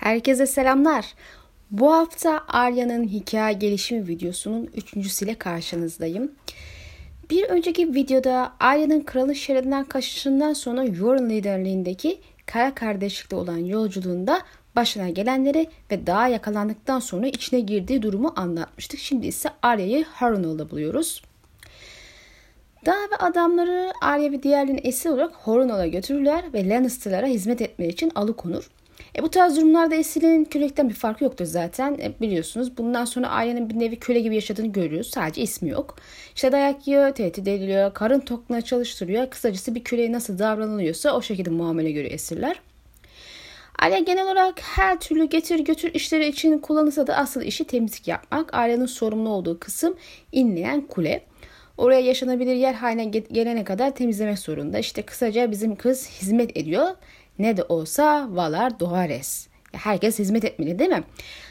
Herkese 0.00 0.46
selamlar. 0.46 1.14
Bu 1.70 1.92
hafta 1.92 2.44
Arya'nın 2.48 3.04
hikaye 3.04 3.52
gelişimi 3.52 4.08
videosunun 4.08 4.70
üçüncüsüyle 4.76 5.34
karşınızdayım. 5.34 6.32
Bir 7.30 7.44
önceki 7.44 7.94
videoda 7.94 8.52
Arya'nın 8.60 9.00
kralın 9.00 9.32
şeridinden 9.32 9.84
kaçışından 9.84 10.52
sonra 10.52 10.84
Yoren 10.84 11.30
liderliğindeki 11.30 12.20
kara 12.46 12.74
kardeşlikte 12.74 13.36
olan 13.36 13.58
yolculuğunda 13.58 14.40
başına 14.76 15.08
gelenleri 15.08 15.66
ve 15.90 16.06
daha 16.06 16.28
yakalandıktan 16.28 17.00
sonra 17.00 17.26
içine 17.26 17.60
girdiği 17.60 18.02
durumu 18.02 18.32
anlatmıştık. 18.36 19.00
Şimdi 19.00 19.26
ise 19.26 19.48
Arya'yı 19.62 20.04
Harrenhal'da 20.04 20.70
buluyoruz. 20.70 21.22
Dağ 22.86 22.98
ve 23.12 23.16
adamları 23.16 23.92
Arya 24.00 24.32
ve 24.32 24.42
diğerlerini 24.42 24.80
esir 24.80 25.10
olarak 25.10 25.32
Harrenhal'a 25.34 25.86
götürürler 25.86 26.44
ve 26.54 26.68
Lannister'lara 26.68 27.26
hizmet 27.26 27.62
etmek 27.62 27.92
için 27.92 28.12
alıkonur. 28.14 28.70
E, 29.18 29.22
bu 29.22 29.30
tarz 29.30 29.56
durumlarda 29.56 29.94
esirin 29.94 30.44
kölelikten 30.44 30.88
bir 30.88 30.94
farkı 30.94 31.24
yoktur 31.24 31.44
zaten. 31.44 31.92
E, 31.92 32.12
biliyorsunuz 32.20 32.78
bundan 32.78 33.04
sonra 33.04 33.28
ailenin 33.28 33.70
bir 33.70 33.78
nevi 33.78 33.98
köle 33.98 34.20
gibi 34.20 34.34
yaşadığını 34.34 34.72
görüyoruz. 34.72 35.10
Sadece 35.10 35.42
ismi 35.42 35.68
yok. 35.68 35.96
İşte 36.34 36.52
dayak 36.52 36.88
yiyor, 36.88 37.14
tehdit 37.14 37.48
ediliyor, 37.48 37.94
karın 37.94 38.20
tokluğuna 38.20 38.62
çalıştırıyor. 38.62 39.30
Kısacası 39.30 39.74
bir 39.74 39.84
köleye 39.84 40.12
nasıl 40.12 40.38
davranılıyorsa 40.38 41.16
o 41.16 41.22
şekilde 41.22 41.50
muamele 41.50 41.92
görüyor 41.92 42.14
esirler. 42.14 42.60
Aile 43.78 44.00
genel 44.00 44.24
olarak 44.24 44.60
her 44.60 45.00
türlü 45.00 45.24
getir 45.24 45.58
götür 45.58 45.94
işleri 45.94 46.26
için 46.26 46.58
kullanılsa 46.58 47.06
da 47.06 47.16
asıl 47.16 47.42
işi 47.42 47.64
temizlik 47.64 48.08
yapmak. 48.08 48.54
Ailenin 48.54 48.86
sorumlu 48.86 49.28
olduğu 49.28 49.60
kısım 49.60 49.96
inleyen 50.32 50.80
kule. 50.80 51.24
Oraya 51.76 52.00
yaşanabilir 52.00 52.54
yer 52.54 52.74
haline 52.74 53.04
gelene 53.04 53.64
kadar 53.64 53.94
temizlemek 53.94 54.38
zorunda. 54.38 54.78
İşte 54.78 55.02
kısaca 55.02 55.50
bizim 55.50 55.76
kız 55.76 56.08
hizmet 56.08 56.56
ediyor 56.56 56.90
ne 57.42 57.56
de 57.56 57.62
olsa 57.62 58.28
Valar 58.30 58.80
Dohares. 58.80 59.48
Herkes 59.72 60.18
hizmet 60.18 60.44
etmeli 60.44 60.78
değil 60.78 60.90
mi? 60.90 61.02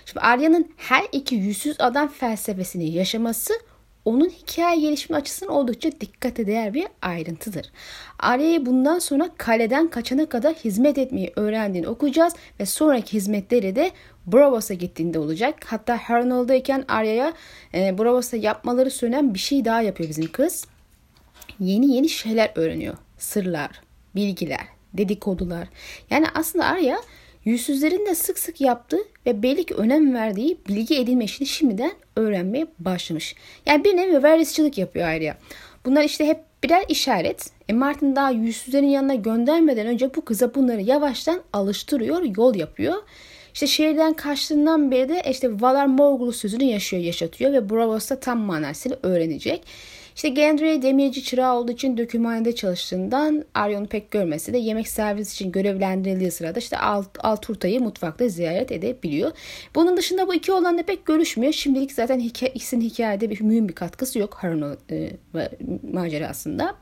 Şimdi 0.05 0.20
Arya'nın 0.20 0.71
her 0.77 1.03
iki 1.12 1.35
yüzsüz 1.35 1.76
adam 1.79 2.07
felsefesini 2.07 2.90
yaşaması 2.90 3.54
onun 4.05 4.29
hikaye 4.29 4.79
gelişimi 4.79 5.18
açısından 5.18 5.55
oldukça 5.55 5.91
dikkate 5.91 6.48
değer 6.48 6.73
bir 6.73 6.87
ayrıntıdır. 7.01 7.71
Arya'yı 8.20 8.65
bundan 8.65 8.99
sonra 8.99 9.29
kaleden 9.37 9.87
kaçana 9.87 10.26
kadar 10.26 10.54
hizmet 10.54 10.98
etmeyi 10.98 11.34
öğrendiğini 11.35 11.87
okuyacağız 11.87 12.34
ve 12.59 12.65
sonraki 12.65 13.13
hizmetleri 13.13 13.76
de 13.76 13.91
Bravos'a 14.27 14.74
gittiğinde 14.74 15.20
olacak. 15.20 15.55
Hatta 15.65 15.98
Harrenhal'dayken 15.98 16.85
Arya'ya 16.87 17.34
e, 17.74 17.98
Bravos'a 17.98 18.37
yapmaları 18.37 18.91
söylenen 18.91 19.34
bir 19.34 19.40
şey 19.40 19.65
daha 19.65 19.81
yapıyor 19.81 20.09
bizim 20.09 20.31
kız. 20.31 20.65
Yeni 21.59 21.96
yeni 21.96 22.09
şeyler 22.09 22.51
öğreniyor. 22.55 22.98
Sırlar, 23.18 23.81
bilgiler, 24.15 24.68
dedikodular. 24.93 25.68
Yani 26.09 26.26
aslında 26.34 26.65
Arya 26.65 26.99
yüzsüzlerin 27.45 28.05
de 28.05 28.15
sık 28.15 28.40
sık 28.40 28.62
yaptığı 28.62 28.99
ve 29.26 29.43
belli 29.43 29.65
önem 29.73 30.13
verdiği 30.13 30.57
bilgi 30.70 30.96
edinme 30.99 31.26
işini 31.26 31.48
şimdiden 31.48 31.91
öğrenmeye 32.15 32.68
başlamış. 32.79 33.35
Yani 33.65 33.84
bir 33.84 33.98
nevi 33.98 34.23
varisçilik 34.23 34.77
yapıyor 34.77 35.07
Arya. 35.07 35.37
Bunlar 35.85 36.04
işte 36.04 36.27
hep 36.27 36.40
birer 36.63 36.84
işaret. 36.90 37.49
E 37.70 37.73
Martin 37.73 38.15
daha 38.15 38.31
yüzsüzlerin 38.31 38.87
yanına 38.87 39.15
göndermeden 39.15 39.87
önce 39.87 40.15
bu 40.15 40.26
kıza 40.26 40.55
bunları 40.55 40.81
yavaştan 40.81 41.41
alıştırıyor, 41.53 42.21
yol 42.37 42.55
yapıyor. 42.55 42.96
İşte 43.53 43.68
şehirden 43.68 44.13
kaçtığından 44.13 44.91
beri 44.91 45.09
de 45.09 45.21
işte 45.29 45.62
Valar 45.62 45.85
Morgul 45.85 46.31
sözünü 46.31 46.63
yaşıyor, 46.63 47.03
yaşatıyor 47.03 47.53
ve 47.53 47.70
Bravos'ta 47.70 48.20
tam 48.20 48.40
manasıyla 48.40 48.98
öğrenecek. 49.03 49.63
İşte 50.20 50.29
Gendry 50.29 50.81
demirci 50.81 51.23
çırağı 51.23 51.55
olduğu 51.55 51.71
için 51.71 51.98
dökümhanede 51.98 52.55
çalıştığından 52.55 53.45
Aryon'u 53.53 53.87
pek 53.87 54.12
görmese 54.12 54.53
de 54.53 54.57
yemek 54.57 54.87
servis 54.87 55.34
için 55.34 55.51
görevlendirildiği 55.51 56.31
sırada 56.31 56.59
işte 56.59 56.77
Alt, 56.77 57.07
Alturta'yı 57.20 57.81
mutfakta 57.81 58.27
ziyaret 58.27 58.71
edebiliyor. 58.71 59.31
Bunun 59.75 59.97
dışında 59.97 60.27
bu 60.27 60.34
iki 60.34 60.51
olanla 60.51 60.84
pek 60.84 61.05
görüşmüyor. 61.05 61.53
Şimdilik 61.53 61.91
zaten 61.91 62.20
hikaye, 62.20 62.51
ikisinin 62.53 62.81
hikayede 62.81 63.29
bir 63.29 63.41
mühim 63.41 63.70
bir 63.70 63.73
katkısı 63.73 64.19
yok 64.19 64.34
Harun 64.34 64.78
e, 64.91 65.12
macerasında. 65.94 66.75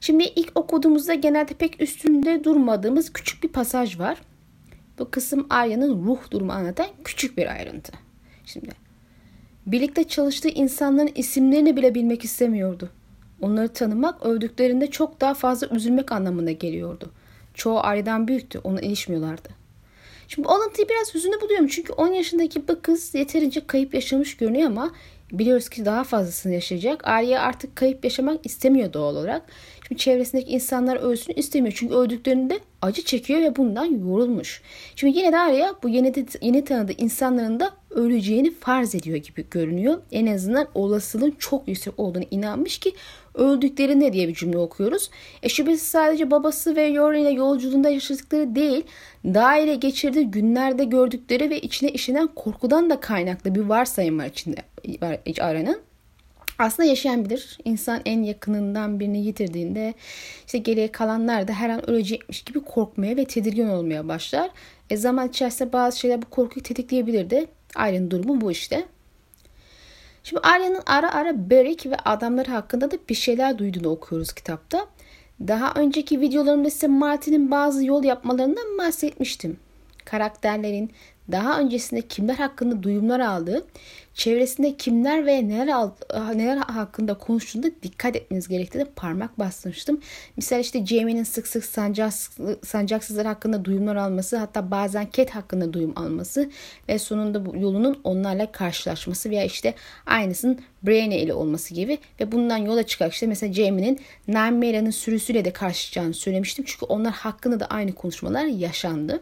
Şimdi 0.00 0.24
ilk 0.24 0.58
okuduğumuzda 0.58 1.14
genelde 1.14 1.54
pek 1.54 1.82
üstünde 1.82 2.44
durmadığımız 2.44 3.12
küçük 3.12 3.42
bir 3.42 3.48
pasaj 3.48 3.98
var. 3.98 4.18
Bu 4.98 5.10
kısım 5.10 5.46
Arya'nın 5.50 6.06
ruh 6.06 6.30
durumu 6.30 6.52
anlatan 6.52 6.86
küçük 7.04 7.38
bir 7.38 7.46
ayrıntı. 7.46 7.92
Şimdi 8.44 8.89
Birlikte 9.66 10.04
çalıştığı 10.04 10.48
insanların 10.48 11.10
isimlerini 11.14 11.76
bile 11.76 11.94
bilmek 11.94 12.24
istemiyordu. 12.24 12.88
Onları 13.40 13.68
tanımak 13.68 14.26
övdüklerinde 14.26 14.86
çok 14.86 15.20
daha 15.20 15.34
fazla 15.34 15.68
üzülmek 15.68 16.12
anlamına 16.12 16.52
geliyordu. 16.52 17.10
Çoğu 17.54 17.78
aileden 17.78 18.28
büyüktü, 18.28 18.60
ona 18.64 18.80
ilişmiyorlardı. 18.80 19.48
Şimdi 20.28 20.48
bu 20.48 20.52
alıntıyı 20.52 20.88
biraz 20.88 21.14
hüzünlü 21.14 21.40
buluyorum 21.40 21.66
çünkü 21.66 21.92
10 21.92 22.08
yaşındaki 22.08 22.68
bu 22.68 22.82
kız 22.82 23.14
yeterince 23.14 23.66
kayıp 23.66 23.94
yaşamış 23.94 24.36
görünüyor 24.36 24.66
ama 24.66 24.90
biliyoruz 25.32 25.68
ki 25.68 25.84
daha 25.84 26.04
fazlasını 26.04 26.52
yaşayacak. 26.52 27.08
Arya 27.08 27.40
artık 27.40 27.76
kayıp 27.76 28.04
yaşamak 28.04 28.46
istemiyor 28.46 28.92
doğal 28.92 29.16
olarak. 29.16 29.42
Şimdi 29.90 30.02
çevresindeki 30.02 30.50
insanlar 30.50 30.96
ölsün 30.96 31.32
istemiyor 31.36 31.74
çünkü 31.76 31.94
öldüklerinde 31.94 32.60
acı 32.82 33.02
çekiyor 33.04 33.40
ve 33.40 33.56
bundan 33.56 33.84
yorulmuş. 33.84 34.62
Şimdi 34.96 35.18
yine 35.18 35.32
de 35.32 35.38
Arya 35.38 35.74
bu 35.82 35.88
yeni, 35.88 36.12
yeni 36.42 36.64
tanıdığı 36.64 36.92
insanların 36.92 37.60
da 37.60 37.70
öleceğini 37.90 38.50
farz 38.50 38.94
ediyor 38.94 39.16
gibi 39.16 39.46
görünüyor. 39.50 39.98
En 40.12 40.26
azından 40.26 40.66
olasılığın 40.74 41.34
çok 41.38 41.68
yüksek 41.68 41.98
olduğunu 41.98 42.24
inanmış 42.30 42.78
ki 42.78 42.92
öldüklerinde 43.34 44.12
diye 44.12 44.28
bir 44.28 44.34
cümle 44.34 44.58
okuyoruz. 44.58 45.10
E 45.42 45.48
şüphesiz 45.48 45.88
sadece 45.88 46.30
babası 46.30 46.76
ve 46.76 46.82
Yoren 46.82 47.20
ile 47.20 47.30
yolculuğunda 47.30 47.90
yaşadıkları 47.90 48.54
değil, 48.54 48.84
daire 49.24 49.74
geçirdiği 49.74 50.30
günlerde 50.30 50.84
gördükleri 50.84 51.50
ve 51.50 51.60
içine 51.60 51.90
işinen 51.90 52.26
korkudan 52.26 52.90
da 52.90 53.00
kaynaklı 53.00 53.54
bir 53.54 53.60
varsayım 53.60 54.18
var 54.18 54.26
içinde 54.26 54.56
var 55.02 55.18
Arya'nın 55.40 55.89
aslında 56.60 56.88
yaşayan 56.88 57.24
bilir. 57.24 57.58
İnsan 57.64 58.00
en 58.04 58.22
yakınından 58.22 59.00
birini 59.00 59.26
yitirdiğinde 59.26 59.94
işte 60.46 60.58
geriye 60.58 60.92
kalanlar 60.92 61.48
da 61.48 61.52
her 61.52 61.70
an 61.70 61.90
ölecekmiş 61.90 62.42
gibi 62.42 62.60
korkmaya 62.60 63.16
ve 63.16 63.24
tedirgin 63.24 63.68
olmaya 63.68 64.08
başlar. 64.08 64.50
E 64.90 64.96
zaman 64.96 65.28
içerisinde 65.28 65.72
bazı 65.72 65.98
şeyler 65.98 66.22
bu 66.22 66.26
korkuyu 66.26 66.62
tetikleyebilir 66.62 67.30
de. 67.30 67.46
Arya'nın 67.74 68.10
durumu 68.10 68.40
bu 68.40 68.50
işte. 68.50 68.84
Şimdi 70.24 70.40
Arya'nın 70.42 70.82
ara 70.86 71.14
ara 71.14 71.50
Beric 71.50 71.90
ve 71.90 71.96
adamları 71.96 72.50
hakkında 72.50 72.90
da 72.90 72.96
bir 73.08 73.14
şeyler 73.14 73.58
duyduğunu 73.58 73.88
okuyoruz 73.88 74.32
kitapta. 74.32 74.86
Daha 75.48 75.72
önceki 75.74 76.20
videolarımda 76.20 76.70
size 76.70 76.86
Martin'in 76.86 77.50
bazı 77.50 77.86
yol 77.86 78.04
yapmalarından 78.04 78.78
bahsetmiştim. 78.78 79.56
Karakterlerin 80.04 80.90
daha 81.32 81.60
öncesinde 81.60 82.02
kimler 82.02 82.34
hakkında 82.34 82.82
duyumlar 82.82 83.20
aldığı, 83.20 83.66
çevresinde 84.14 84.76
kimler 84.76 85.26
ve 85.26 85.48
neler 85.48 85.88
neler 86.34 86.56
hakkında 86.56 87.14
konuştuğunda 87.14 87.70
dikkat 87.82 88.16
etmeniz 88.16 88.48
gerektiğini 88.48 88.84
parmak 88.84 89.38
bastırmıştım. 89.38 90.00
Misal 90.36 90.60
işte 90.60 90.86
Jamie'nin 90.86 91.24
sık 91.24 91.46
sık 91.46 91.64
sancaksızlar 92.64 93.26
hakkında 93.26 93.64
duyumlar 93.64 93.96
alması, 93.96 94.36
hatta 94.36 94.70
bazen 94.70 95.08
Cat 95.12 95.30
hakkında 95.30 95.72
duyum 95.72 95.92
alması 95.96 96.50
ve 96.88 96.98
sonunda 96.98 97.46
bu 97.46 97.56
yolunun 97.56 98.00
onlarla 98.04 98.52
karşılaşması 98.52 99.30
veya 99.30 99.44
işte 99.44 99.74
aynısının 100.06 100.60
Brienne 100.82 101.18
ile 101.18 101.34
olması 101.34 101.74
gibi 101.74 101.98
ve 102.20 102.32
bundan 102.32 102.56
yola 102.56 102.82
çıkarak 102.82 103.12
işte 103.12 103.26
mesela 103.26 103.52
Jamie'nin 103.52 104.00
Nymera'nın 104.28 104.90
sürüsüyle 104.90 105.44
de 105.44 105.52
karşılaşacağını 105.52 106.14
söylemiştim. 106.14 106.64
Çünkü 106.68 106.86
onlar 106.86 107.12
hakkında 107.12 107.60
da 107.60 107.66
aynı 107.66 107.92
konuşmalar 107.92 108.44
yaşandı. 108.44 109.20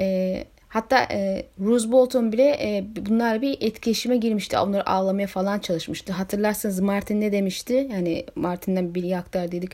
Ee, 0.00 0.44
Hatta 0.68 1.06
e, 1.10 1.46
Rose 1.60 1.92
Bolton 1.92 2.32
bile 2.32 2.42
e, 2.42 2.84
bunlar 2.96 3.42
bir 3.42 3.56
etkileşime 3.60 4.16
girmişti. 4.16 4.58
Onları 4.58 4.90
ağlamaya 4.90 5.26
falan 5.26 5.58
çalışmıştı. 5.58 6.12
Hatırlarsanız 6.12 6.80
Martin 6.80 7.20
ne 7.20 7.32
demişti? 7.32 7.88
Yani 7.92 8.24
Martin'den 8.34 8.94
bilgi 8.94 9.16
dedik. 9.34 9.72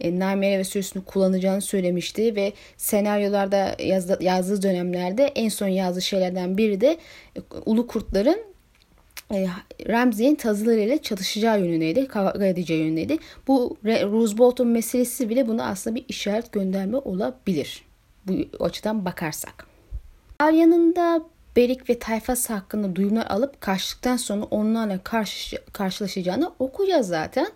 E, 0.00 0.18
Naimere 0.18 0.58
ve 0.58 0.64
sürüsünü 0.64 1.04
kullanacağını 1.04 1.60
söylemişti 1.60 2.36
ve 2.36 2.52
senaryolarda 2.76 3.76
yazdı, 3.78 4.18
yazdığı 4.20 4.62
dönemlerde 4.62 5.24
en 5.24 5.48
son 5.48 5.68
yazdığı 5.68 6.02
şeylerden 6.02 6.58
biri 6.58 6.80
de 6.80 6.98
e, 7.36 7.40
ulu 7.66 7.86
kurtların 7.86 8.38
e, 9.34 9.46
Ramsey'in 9.88 10.34
tazılarıyla 10.34 11.02
çalışacağı 11.02 11.60
yönündeydi, 11.60 12.08
kavga 12.08 12.46
edeceği 12.46 12.80
yönündeydi. 12.80 13.18
Bu 13.48 13.76
Rose 13.84 14.38
Bolton 14.38 14.68
meselesi 14.68 15.28
bile 15.28 15.48
buna 15.48 15.66
aslında 15.66 15.96
bir 15.96 16.04
işaret 16.08 16.52
gönderme 16.52 16.96
olabilir. 16.96 17.84
Bu 18.26 18.64
açıdan 18.64 19.04
bakarsak. 19.04 19.71
Arya'nın 20.42 20.96
da 20.96 21.22
Berik 21.56 21.90
ve 21.90 21.98
tayfası 21.98 22.52
hakkında 22.52 22.96
duyumlar 22.96 23.26
alıp 23.26 23.60
kaçtıktan 23.60 24.16
sonra 24.16 24.44
onlarla 24.44 24.98
karşı, 25.02 25.58
karşılaşacağını 25.72 26.52
okuyacağız 26.58 27.08
zaten. 27.08 27.46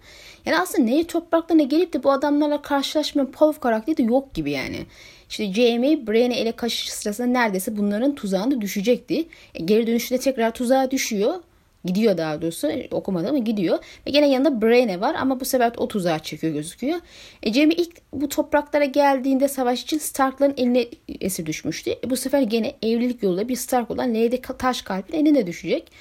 Yani 0.45 0.59
aslında 0.59 0.85
neyi 0.85 1.07
topraklarına 1.07 1.63
gelip 1.63 1.93
de 1.93 2.03
bu 2.03 2.13
adamlarla 2.13 2.63
karşılaşmayan 2.63 3.31
Pov 3.31 3.53
karakteri 3.53 3.97
de 3.97 4.03
yok 4.03 4.35
gibi 4.35 4.51
yani. 4.51 4.87
İşte 5.31 5.53
Jamie 5.53 6.07
Brienne 6.07 6.37
ele 6.37 6.53
kaçış 6.53 6.93
sırasında 6.93 7.27
neredeyse 7.27 7.77
bunların 7.77 8.15
tuzağında 8.15 8.61
düşecekti. 8.61 9.29
E, 9.55 9.63
geri 9.65 9.87
dönüşte 9.87 10.19
tekrar 10.19 10.51
tuzağa 10.51 10.91
düşüyor. 10.91 11.35
Gidiyor 11.87 12.17
daha 12.17 12.43
doğrusu 12.43 12.69
okumadı 12.91 13.29
ama 13.29 13.39
gidiyor. 13.39 13.79
Ve 14.07 14.11
gene 14.11 14.29
yanında 14.31 14.63
Braine 14.63 15.01
var 15.01 15.15
ama 15.15 15.41
bu 15.41 15.45
sefer 15.45 15.73
o 15.77 15.89
tuzağa 15.89 16.19
çekiyor 16.19 16.53
gözüküyor. 16.53 16.99
E, 17.43 17.53
Jamie 17.53 17.77
ilk 17.77 17.97
bu 18.13 18.29
topraklara 18.29 18.85
geldiğinde 18.85 19.49
savaş 19.49 19.83
için 19.83 19.99
Stark'ların 19.99 20.55
eline 20.57 20.87
esir 21.21 21.47
düşmüştü. 21.47 21.91
E, 21.91 22.11
bu 22.11 22.17
sefer 22.17 22.43
gene 22.43 22.75
evlilik 22.83 23.23
yoluyla 23.23 23.49
bir 23.49 23.57
Stark 23.57 23.91
olan 23.91 24.11
Lady 24.11 24.37
Taş 24.59 24.83
Kalp'in 24.83 25.15
eline 25.15 25.47
düşecek 25.47 25.93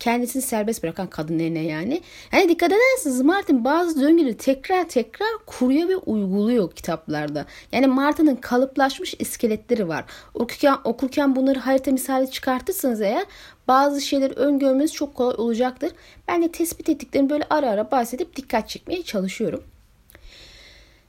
kendisini 0.00 0.42
serbest 0.42 0.82
bırakan 0.82 1.06
kadın 1.06 1.38
eline 1.38 1.62
yani. 1.64 2.00
Yani 2.32 2.48
dikkat 2.48 2.72
ederseniz 2.72 3.20
Martin 3.20 3.64
bazı 3.64 4.00
döngüleri 4.00 4.36
tekrar 4.36 4.88
tekrar 4.88 5.28
kuruyor 5.46 5.88
ve 5.88 5.96
uyguluyor 5.96 6.70
kitaplarda. 6.70 7.46
Yani 7.72 7.86
Martin'in 7.86 8.36
kalıplaşmış 8.36 9.14
iskeletleri 9.18 9.88
var. 9.88 10.04
Okurken, 10.34 10.76
okurken 10.84 11.36
bunları 11.36 11.58
harita 11.58 11.90
misali 11.90 12.30
çıkartırsanız 12.30 13.00
eğer 13.00 13.24
bazı 13.68 14.00
şeyleri 14.00 14.32
öngörmeniz 14.32 14.92
çok 14.92 15.14
kolay 15.14 15.34
olacaktır. 15.38 15.92
Ben 16.28 16.42
de 16.42 16.52
tespit 16.52 16.88
ettiklerimi 16.88 17.30
böyle 17.30 17.44
ara 17.50 17.70
ara 17.70 17.90
bahsedip 17.90 18.36
dikkat 18.36 18.68
çekmeye 18.68 19.02
çalışıyorum. 19.02 19.73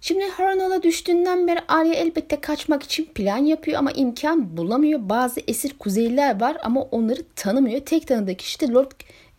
Şimdi 0.08 0.26
Harrenhal'a 0.30 0.84
düştüğünden 0.84 1.48
beri 1.48 1.60
Arya 1.68 1.94
elbette 1.94 2.42
kaçmak 2.42 2.84
için 2.84 3.06
plan 3.06 3.38
yapıyor 3.38 3.80
ama 3.80 3.92
imkan 3.92 4.58
bulamıyor. 4.58 5.00
Bazı 5.10 5.42
esir 5.48 5.78
kuzeyliler 5.80 6.42
var 6.42 6.58
ama 6.64 6.82
onları 6.82 7.20
tanımıyor. 7.36 7.80
Tek 7.80 8.08
tanıdığı 8.08 8.36
kişi 8.36 8.60
de 8.60 8.68
Lord 8.68 8.92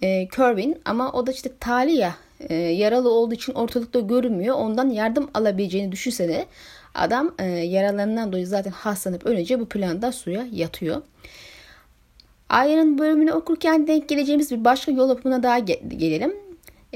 e, 0.02 0.28
Kerwin 0.28 0.80
ama 0.84 1.12
o 1.12 1.26
da 1.26 1.32
işte 1.32 1.50
Talia 1.60 2.10
e, 2.40 2.54
yaralı 2.54 3.10
olduğu 3.10 3.34
için 3.34 3.52
ortalıkta 3.52 4.00
görünmüyor. 4.00 4.56
Ondan 4.56 4.90
yardım 4.90 5.30
alabileceğini 5.34 5.92
düşünse 5.92 6.28
de 6.28 6.46
adam 6.94 7.34
e, 7.38 7.44
yaralarından 7.44 8.32
dolayı 8.32 8.46
zaten 8.46 8.70
hastalanıp 8.70 9.26
ölünce 9.26 9.60
bu 9.60 9.66
planda 9.66 10.12
suya 10.12 10.46
yatıyor. 10.52 11.02
Arya'nın 12.48 12.98
bölümünü 12.98 13.32
okurken 13.32 13.86
denk 13.86 14.08
geleceğimiz 14.08 14.50
bir 14.50 14.64
başka 14.64 14.92
yol 14.92 15.08
yapımına 15.08 15.42
daha 15.42 15.58
gelelim. 15.58 16.45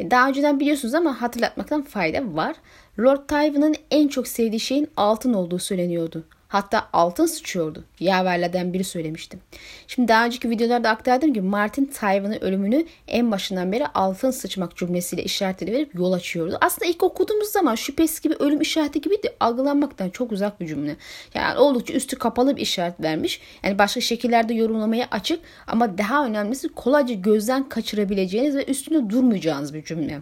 E, 0.00 0.10
daha 0.10 0.28
önceden 0.28 0.60
biliyorsunuz 0.60 0.94
ama 0.94 1.22
hatırlatmaktan 1.22 1.82
fayda 1.82 2.34
var. 2.34 2.56
Lord 2.98 3.28
Tywin'in 3.28 3.76
en 3.90 4.08
çok 4.08 4.28
sevdiği 4.28 4.60
şeyin 4.60 4.88
altın 4.96 5.34
olduğu 5.34 5.58
söyleniyordu. 5.58 6.24
Hatta 6.50 6.88
altın 6.92 7.26
sıçıyordu. 7.26 7.84
Yaverlerden 8.00 8.72
biri 8.72 8.84
söylemiştim. 8.84 9.40
Şimdi 9.86 10.08
daha 10.08 10.24
önceki 10.24 10.50
videolarda 10.50 10.90
aktardım 10.90 11.32
ki 11.32 11.40
Martin 11.40 11.84
Tywin'in 11.84 12.44
ölümünü 12.44 12.86
en 13.08 13.30
başından 13.30 13.72
beri 13.72 13.86
altın 13.86 14.30
sıçmak 14.30 14.76
cümlesiyle 14.76 15.24
işaretleri 15.24 15.72
verip 15.72 15.94
yol 15.94 16.12
açıyordu. 16.12 16.58
Aslında 16.60 16.90
ilk 16.90 17.02
okuduğumuz 17.02 17.48
zaman 17.48 17.74
şüphesiz 17.74 18.20
gibi 18.20 18.34
ölüm 18.34 18.60
işareti 18.60 19.00
gibi 19.00 19.22
de 19.22 19.34
algılanmaktan 19.40 20.10
çok 20.10 20.32
uzak 20.32 20.60
bir 20.60 20.66
cümle. 20.66 20.96
Yani 21.34 21.58
oldukça 21.58 21.94
üstü 21.94 22.16
kapalı 22.16 22.56
bir 22.56 22.62
işaret 22.62 23.00
vermiş. 23.00 23.40
Yani 23.64 23.78
başka 23.78 24.00
şekillerde 24.00 24.54
yorumlamaya 24.54 25.08
açık 25.10 25.40
ama 25.66 25.98
daha 25.98 26.26
önemlisi 26.26 26.68
kolayca 26.68 27.14
gözden 27.14 27.68
kaçırabileceğiniz 27.68 28.56
ve 28.56 28.64
üstünde 28.64 29.10
durmayacağınız 29.10 29.74
bir 29.74 29.84
cümle. 29.84 30.20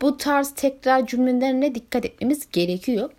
Bu 0.00 0.16
tarz 0.16 0.54
tekrar 0.54 1.06
cümlelerine 1.06 1.74
dikkat 1.74 2.04
etmemiz 2.04 2.50
gerekiyor. 2.52 3.10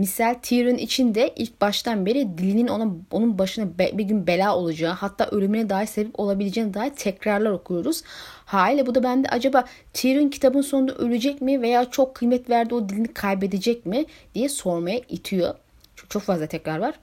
Misal 0.00 0.34
Tyrion 0.42 0.74
için 0.74 1.14
de 1.14 1.32
ilk 1.36 1.60
baştan 1.60 2.06
beri 2.06 2.38
dilinin 2.38 2.68
ona, 2.68 2.92
onun 3.10 3.38
başına 3.38 3.78
bir 3.78 4.04
gün 4.04 4.26
bela 4.26 4.56
olacağı 4.56 4.92
hatta 4.92 5.26
ölümüne 5.26 5.68
dair 5.68 5.86
sebep 5.86 6.20
olabileceğine 6.20 6.74
dair 6.74 6.90
tekrarlar 6.90 7.50
okuyoruz. 7.50 8.02
Haliyle 8.44 8.86
bu 8.86 8.94
da 8.94 9.02
bende 9.02 9.28
acaba 9.28 9.64
Tyrion 9.92 10.28
kitabın 10.28 10.60
sonunda 10.60 10.94
ölecek 10.94 11.40
mi 11.40 11.62
veya 11.62 11.90
çok 11.90 12.14
kıymet 12.14 12.50
verdiği 12.50 12.74
o 12.74 12.88
dilini 12.88 13.08
kaybedecek 13.08 13.86
mi 13.86 14.04
diye 14.34 14.48
sormaya 14.48 15.00
itiyor. 15.08 15.54
Çok, 15.96 16.10
çok 16.10 16.22
fazla 16.22 16.46
tekrar 16.46 16.78
var. 16.78 16.94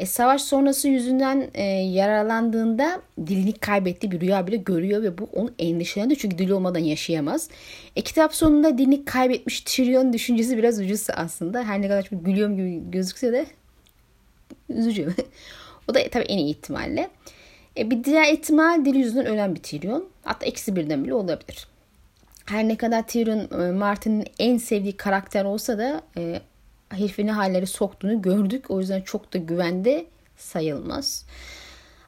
E, 0.00 0.06
savaş 0.06 0.42
sonrası 0.42 0.88
yüzünden 0.88 1.50
e, 1.54 1.62
yaralandığında 1.64 3.02
dilini 3.26 3.52
kaybettiği 3.52 4.12
bir 4.12 4.20
rüya 4.20 4.46
bile 4.46 4.56
görüyor 4.56 5.02
ve 5.02 5.18
bu 5.18 5.28
onu 5.32 5.50
endişelendiriyor 5.58 6.20
çünkü 6.20 6.38
dili 6.38 6.54
olmadan 6.54 6.80
yaşayamaz. 6.80 7.48
E, 7.96 8.00
kitap 8.00 8.34
sonunda 8.34 8.78
dilini 8.78 9.04
kaybetmiş 9.04 9.60
Tyrion 9.60 10.12
düşüncesi 10.12 10.56
biraz 10.56 10.80
ucuzsa 10.80 11.12
aslında. 11.12 11.64
Her 11.64 11.82
ne 11.82 11.88
kadar 11.88 12.02
çok 12.02 12.24
gülüyorum 12.24 12.56
gibi 12.56 12.90
gözükse 12.90 13.32
de 13.32 13.46
üzücü. 14.68 15.14
o 15.88 15.94
da 15.94 16.00
tabii 16.10 16.24
en 16.24 16.38
iyi 16.38 16.50
ihtimalle. 16.50 17.10
E, 17.76 17.90
bir 17.90 18.04
diğer 18.04 18.32
ihtimal 18.32 18.84
dili 18.84 18.98
yüzünden 18.98 19.26
ölen 19.26 19.54
bir 19.54 19.60
Tyrion. 19.60 20.08
Hatta 20.22 20.46
ikisi 20.46 20.76
birden 20.76 21.04
bile 21.04 21.14
olabilir. 21.14 21.66
Her 22.46 22.68
ne 22.68 22.76
kadar 22.76 23.06
Tyrion 23.06 23.62
e, 23.62 23.72
Martin'in 23.72 24.26
en 24.38 24.58
sevdiği 24.58 24.96
karakter 24.96 25.44
olsa 25.44 25.78
da 25.78 26.02
e, 26.16 26.40
herifini 26.90 27.32
halleri 27.32 27.66
soktuğunu 27.66 28.22
gördük. 28.22 28.70
O 28.70 28.80
yüzden 28.80 29.00
çok 29.00 29.32
da 29.32 29.38
güvende 29.38 30.06
sayılmaz. 30.36 31.26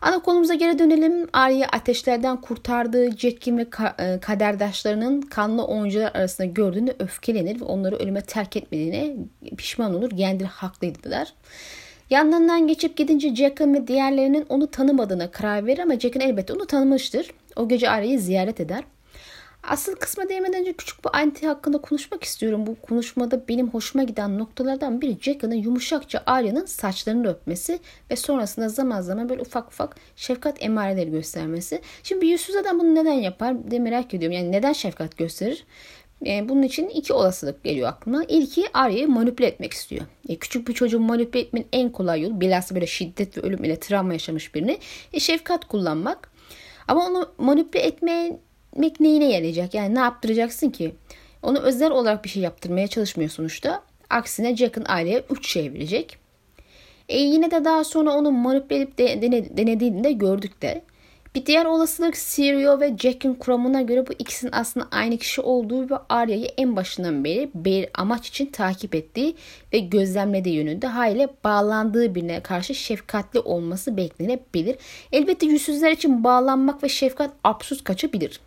Ana 0.01 0.23
konumuza 0.23 0.55
geri 0.55 0.79
dönelim. 0.79 1.29
Arya 1.33 1.69
ateşlerden 1.69 2.41
kurtardığı 2.41 3.17
Jack'in 3.17 3.59
ve 3.59 3.67
e, 3.99 4.21
kaderdaşlarının 4.21 5.21
kanlı 5.21 5.65
oyuncular 5.65 6.11
arasında 6.15 6.47
gördüğünde 6.47 6.97
öfkelenir 6.99 7.61
ve 7.61 7.65
onları 7.65 7.97
ölüme 7.97 8.21
terk 8.21 8.57
etmediğine 8.57 9.17
pişman 9.57 9.95
olur. 9.95 10.11
Kendileri 10.11 10.49
haklıydılar. 10.49 11.33
Yanlarından 12.11 12.67
geçip 12.67 12.97
gidince 12.97 13.35
Jack'ın 13.35 13.75
ve 13.75 13.87
diğerlerinin 13.87 14.47
onu 14.49 14.67
tanımadığına 14.71 15.31
karar 15.31 15.67
verir 15.67 15.79
ama 15.79 16.01
Jack'ın 16.01 16.21
elbette 16.21 16.53
onu 16.53 16.67
tanımıştır. 16.67 17.31
O 17.57 17.69
gece 17.69 17.91
Arya'yı 17.91 18.21
ziyaret 18.21 18.61
eder. 18.61 18.85
Asıl 19.63 19.95
kısma 19.95 20.29
değmeden 20.29 20.61
önce 20.61 20.73
küçük 20.73 21.05
bu 21.05 21.09
anti 21.13 21.47
hakkında 21.47 21.79
konuşmak 21.79 22.25
istiyorum. 22.25 22.67
Bu 22.67 22.75
konuşmada 22.75 23.49
benim 23.49 23.69
hoşuma 23.69 24.05
giden 24.05 24.39
noktalardan 24.39 25.01
biri 25.01 25.19
Jacka'nın 25.21 25.55
yumuşakça 25.55 26.23
Arya'nın 26.27 26.67
saçlarını 26.67 27.29
öpmesi 27.29 27.79
ve 28.11 28.17
sonrasında 28.17 28.69
zaman 28.69 29.01
zaman 29.01 29.29
böyle 29.29 29.43
ufak 29.43 29.69
ufak 29.69 29.97
şefkat 30.17 30.63
emareleri 30.63 31.11
göstermesi. 31.11 31.81
Şimdi 32.03 32.21
bir 32.21 32.29
yüzsüz 32.29 32.57
adam 32.57 32.79
bunu 32.79 32.95
neden 32.95 33.13
yapar 33.13 33.71
diye 33.71 33.81
merak 33.81 34.15
ediyorum. 34.15 34.39
Yani 34.39 34.53
neden 34.53 34.73
şefkat 34.73 35.17
gösterir? 35.17 35.65
E, 36.27 36.49
bunun 36.49 36.63
için 36.63 36.89
iki 36.89 37.13
olasılık 37.13 37.65
geliyor 37.65 37.89
aklıma. 37.89 38.25
İlki 38.25 38.65
Arya'yı 38.75 39.09
manipüle 39.09 39.47
etmek 39.47 39.73
istiyor. 39.73 40.03
E, 40.29 40.37
küçük 40.37 40.69
bir 40.69 40.75
çocuğu 40.75 41.01
manipüle 41.01 41.43
etmenin 41.43 41.67
en 41.73 41.93
kolay 41.93 42.21
yolu 42.21 42.41
bilhassa 42.41 42.75
böyle 42.75 42.87
şiddet 42.87 43.39
ve 43.39 43.41
ölüm 43.41 43.65
ile 43.65 43.81
travma 43.81 44.13
yaşamış 44.13 44.55
birini 44.55 44.79
e, 45.13 45.21
şefkat 45.21 45.65
kullanmak. 45.65 46.33
Ama 46.89 47.07
onu 47.07 47.33
manipüle 47.39 47.83
etmeye 47.83 48.41
etmek 48.73 49.01
neyine 49.01 49.33
yarayacak? 49.33 49.75
Yani 49.75 49.95
ne 49.95 49.99
yaptıracaksın 49.99 50.71
ki? 50.71 50.95
Onu 51.43 51.59
özel 51.59 51.91
olarak 51.91 52.25
bir 52.25 52.31
şey 52.31 52.43
yaptırmaya 52.43 52.89
çalışmıyor 52.89 53.31
sonuçta. 53.31 53.83
Aksine 54.11 54.57
Jack'ın 54.57 54.85
aileye 54.89 55.25
3 55.31 55.49
şey 55.49 55.73
verecek. 55.73 56.19
E 57.09 57.19
yine 57.19 57.51
de 57.51 57.65
daha 57.65 57.85
sonra 57.85 58.11
onu 58.11 58.31
manipüle 58.31 58.79
edip 58.79 58.99
de, 58.99 59.23
denediğini 59.57 60.05
de 60.05 60.13
gördük 60.13 60.63
de. 60.63 60.83
Bir 61.35 61.47
diğer 61.47 61.65
olasılık 61.65 62.17
Sirio 62.17 62.81
ve 62.81 62.97
Jack'in 62.99 63.35
kuramına 63.35 63.83
göre 63.83 64.07
bu 64.07 64.13
ikisinin 64.19 64.53
aslında 64.53 64.89
aynı 64.91 65.19
kişi 65.19 65.41
olduğu 65.41 65.91
ve 65.91 65.95
Arya'yı 66.09 66.49
en 66.57 66.77
başından 66.77 67.25
beri 67.25 67.51
bir 67.55 67.89
amaç 67.95 68.29
için 68.29 68.47
takip 68.47 68.95
ettiği 68.95 69.35
ve 69.73 69.79
gözlemlediği 69.79 70.55
yönünde 70.55 70.87
haliyle 70.87 71.29
bağlandığı 71.45 72.15
birine 72.15 72.41
karşı 72.41 72.75
şefkatli 72.75 73.41
olması 73.41 73.97
beklenebilir. 73.97 74.77
Elbette 75.13 75.47
yüzsüzler 75.47 75.91
için 75.91 76.25
bağlanmak 76.25 76.83
ve 76.83 76.89
şefkat 76.89 77.31
absürt 77.45 77.85
kaçabilir. 77.85 78.41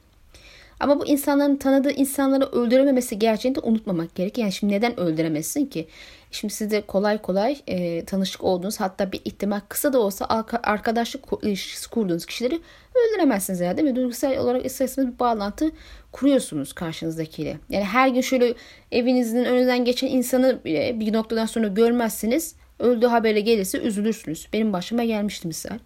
Ama 0.80 1.00
bu 1.00 1.08
insanların 1.08 1.56
tanıdığı 1.56 1.92
insanları 1.92 2.46
öldürememesi 2.46 3.20
gerçeğini 3.20 3.56
de 3.56 3.60
unutmamak 3.60 4.16
gerekir. 4.16 4.42
Yani 4.42 4.52
şimdi 4.52 4.74
neden 4.74 5.00
öldüremezsin 5.00 5.66
ki? 5.66 5.88
Şimdi 6.32 6.54
siz 6.54 6.72
de 6.72 6.82
kolay 6.82 7.22
kolay 7.22 7.58
e, 7.68 8.06
tanışık 8.06 8.44
olduğunuz 8.44 8.80
hatta 8.80 9.12
bir 9.12 9.22
ihtimal 9.26 9.62
kısa 9.70 9.94
da 9.94 10.00
olsa 10.00 10.26
arkadaşlık 10.64 11.24
ilişkisi 11.44 11.90
kurduğunuz 11.90 12.26
kişileri 12.26 12.60
öldüremezsiniz 12.96 13.60
yani 13.60 13.78
değil 13.78 13.90
mi? 13.90 13.96
Duygusal 13.96 14.38
olarak 14.38 14.66
isterseniz 14.66 15.14
bir 15.14 15.20
bağlantı 15.20 15.72
kuruyorsunuz 16.12 16.74
karşınızdakiyle. 16.74 17.58
Yani 17.70 17.84
her 17.84 18.08
gün 18.08 18.22
şöyle 18.22 18.54
evinizin 18.92 19.46
önünden 19.46 19.86
geçen 19.86 20.08
insanı 20.08 20.64
bile 20.66 21.00
bir 21.00 21.14
noktadan 21.14 21.46
sonra 21.46 21.68
görmezsiniz. 21.68 22.56
Öldüğü 22.80 23.08
haberi 23.08 23.44
gelirse 23.44 23.78
üzülürsünüz. 23.78 24.48
Benim 24.54 24.74
başıma 24.74 25.04
gelmişti 25.04 25.48
misal. 25.48 25.78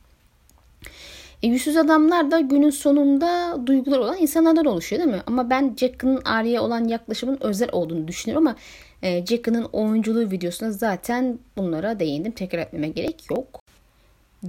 E, 1.44 1.48
yüzsüz 1.48 1.78
adamlar 1.78 2.32
da 2.32 2.40
günün 2.40 2.70
sonunda 2.70 3.58
duygular 3.66 4.00
olan 4.00 4.18
insanlardan 4.18 4.66
oluşuyor 4.66 5.04
değil 5.04 5.16
mi? 5.16 5.24
Ama 5.28 5.50
ben 5.50 5.76
Jack'ın 5.80 6.22
Arya'ya 6.26 6.62
olan 6.62 6.88
yaklaşımın 6.88 7.38
özel 7.42 7.70
olduğunu 7.72 8.08
düşünüyorum 8.08 8.48
ama 8.48 8.56
e, 9.02 9.26
Jack'ın 9.26 9.64
oyunculuğu 9.64 10.32
videosunda 10.32 10.72
zaten 10.72 11.40
bunlara 11.58 12.00
değindim. 12.00 12.32
Tekrar 12.32 12.60
etmeme 12.60 12.90
gerek 12.90 13.24
yok. 13.32 13.62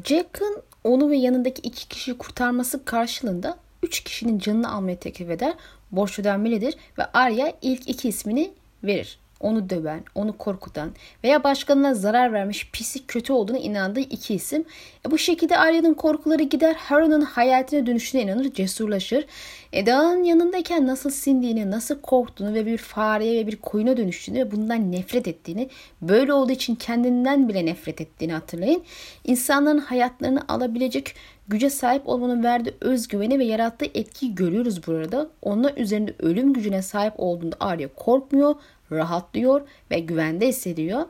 Jack'ın 0.04 0.62
onu 0.84 1.10
ve 1.10 1.16
yanındaki 1.16 1.62
iki 1.62 1.88
kişiyi 1.88 2.18
kurtarması 2.18 2.84
karşılığında 2.84 3.58
üç 3.82 4.00
kişinin 4.04 4.38
canını 4.38 4.72
almaya 4.72 4.96
teklif 4.96 5.30
eder. 5.30 5.54
Borç 5.92 6.18
ödenmelidir 6.18 6.74
ve 6.98 7.04
Arya 7.04 7.52
ilk 7.62 7.88
iki 7.88 8.08
ismini 8.08 8.50
verir. 8.84 9.18
Onu 9.40 9.70
döven, 9.70 10.00
onu 10.14 10.38
korkutan 10.38 10.90
veya 11.24 11.44
başkalarına 11.44 11.94
zarar 11.94 12.32
vermiş 12.32 12.70
pislik 12.72 13.08
kötü 13.08 13.32
olduğunu 13.32 13.58
inandığı 13.58 14.00
iki 14.00 14.34
isim. 14.34 14.64
E 15.06 15.10
bu 15.10 15.18
şekilde 15.18 15.58
Arya'nın 15.58 15.94
korkuları 15.94 16.42
gider, 16.42 16.74
Harun'un 16.74 17.20
hayatına 17.20 17.86
dönüşüne 17.86 18.22
inanır, 18.22 18.52
cesurlaşır. 18.52 19.26
E 19.72 19.86
dağın 19.86 20.24
yanındayken 20.24 20.86
nasıl 20.86 21.10
sindiğini, 21.10 21.70
nasıl 21.70 22.00
korktuğunu 22.00 22.54
ve 22.54 22.66
bir 22.66 22.78
fareye 22.78 23.42
ve 23.42 23.46
bir 23.46 23.56
koyuna 23.56 23.96
dönüştüğünü 23.96 24.38
ve 24.38 24.50
bundan 24.50 24.92
nefret 24.92 25.28
ettiğini, 25.28 25.68
böyle 26.02 26.32
olduğu 26.32 26.52
için 26.52 26.74
kendinden 26.74 27.48
bile 27.48 27.66
nefret 27.66 28.00
ettiğini 28.00 28.32
hatırlayın. 28.32 28.82
İnsanların 29.24 29.78
hayatlarını 29.78 30.40
alabilecek 30.48 31.14
güce 31.48 31.70
sahip 31.70 32.08
olmanın 32.08 32.44
verdiği 32.44 32.74
özgüveni 32.80 33.38
ve 33.38 33.44
yarattığı 33.44 33.86
etkiyi 33.94 34.34
görüyoruz 34.34 34.86
burada. 34.86 35.28
Onlar 35.42 35.76
üzerinde 35.76 36.14
ölüm 36.18 36.52
gücüne 36.52 36.82
sahip 36.82 37.14
olduğunda 37.16 37.56
Arya 37.60 37.88
korkmuyor, 37.94 38.54
rahatlıyor 38.92 39.68
ve 39.90 39.98
güvende 39.98 40.48
hissediyor. 40.48 41.06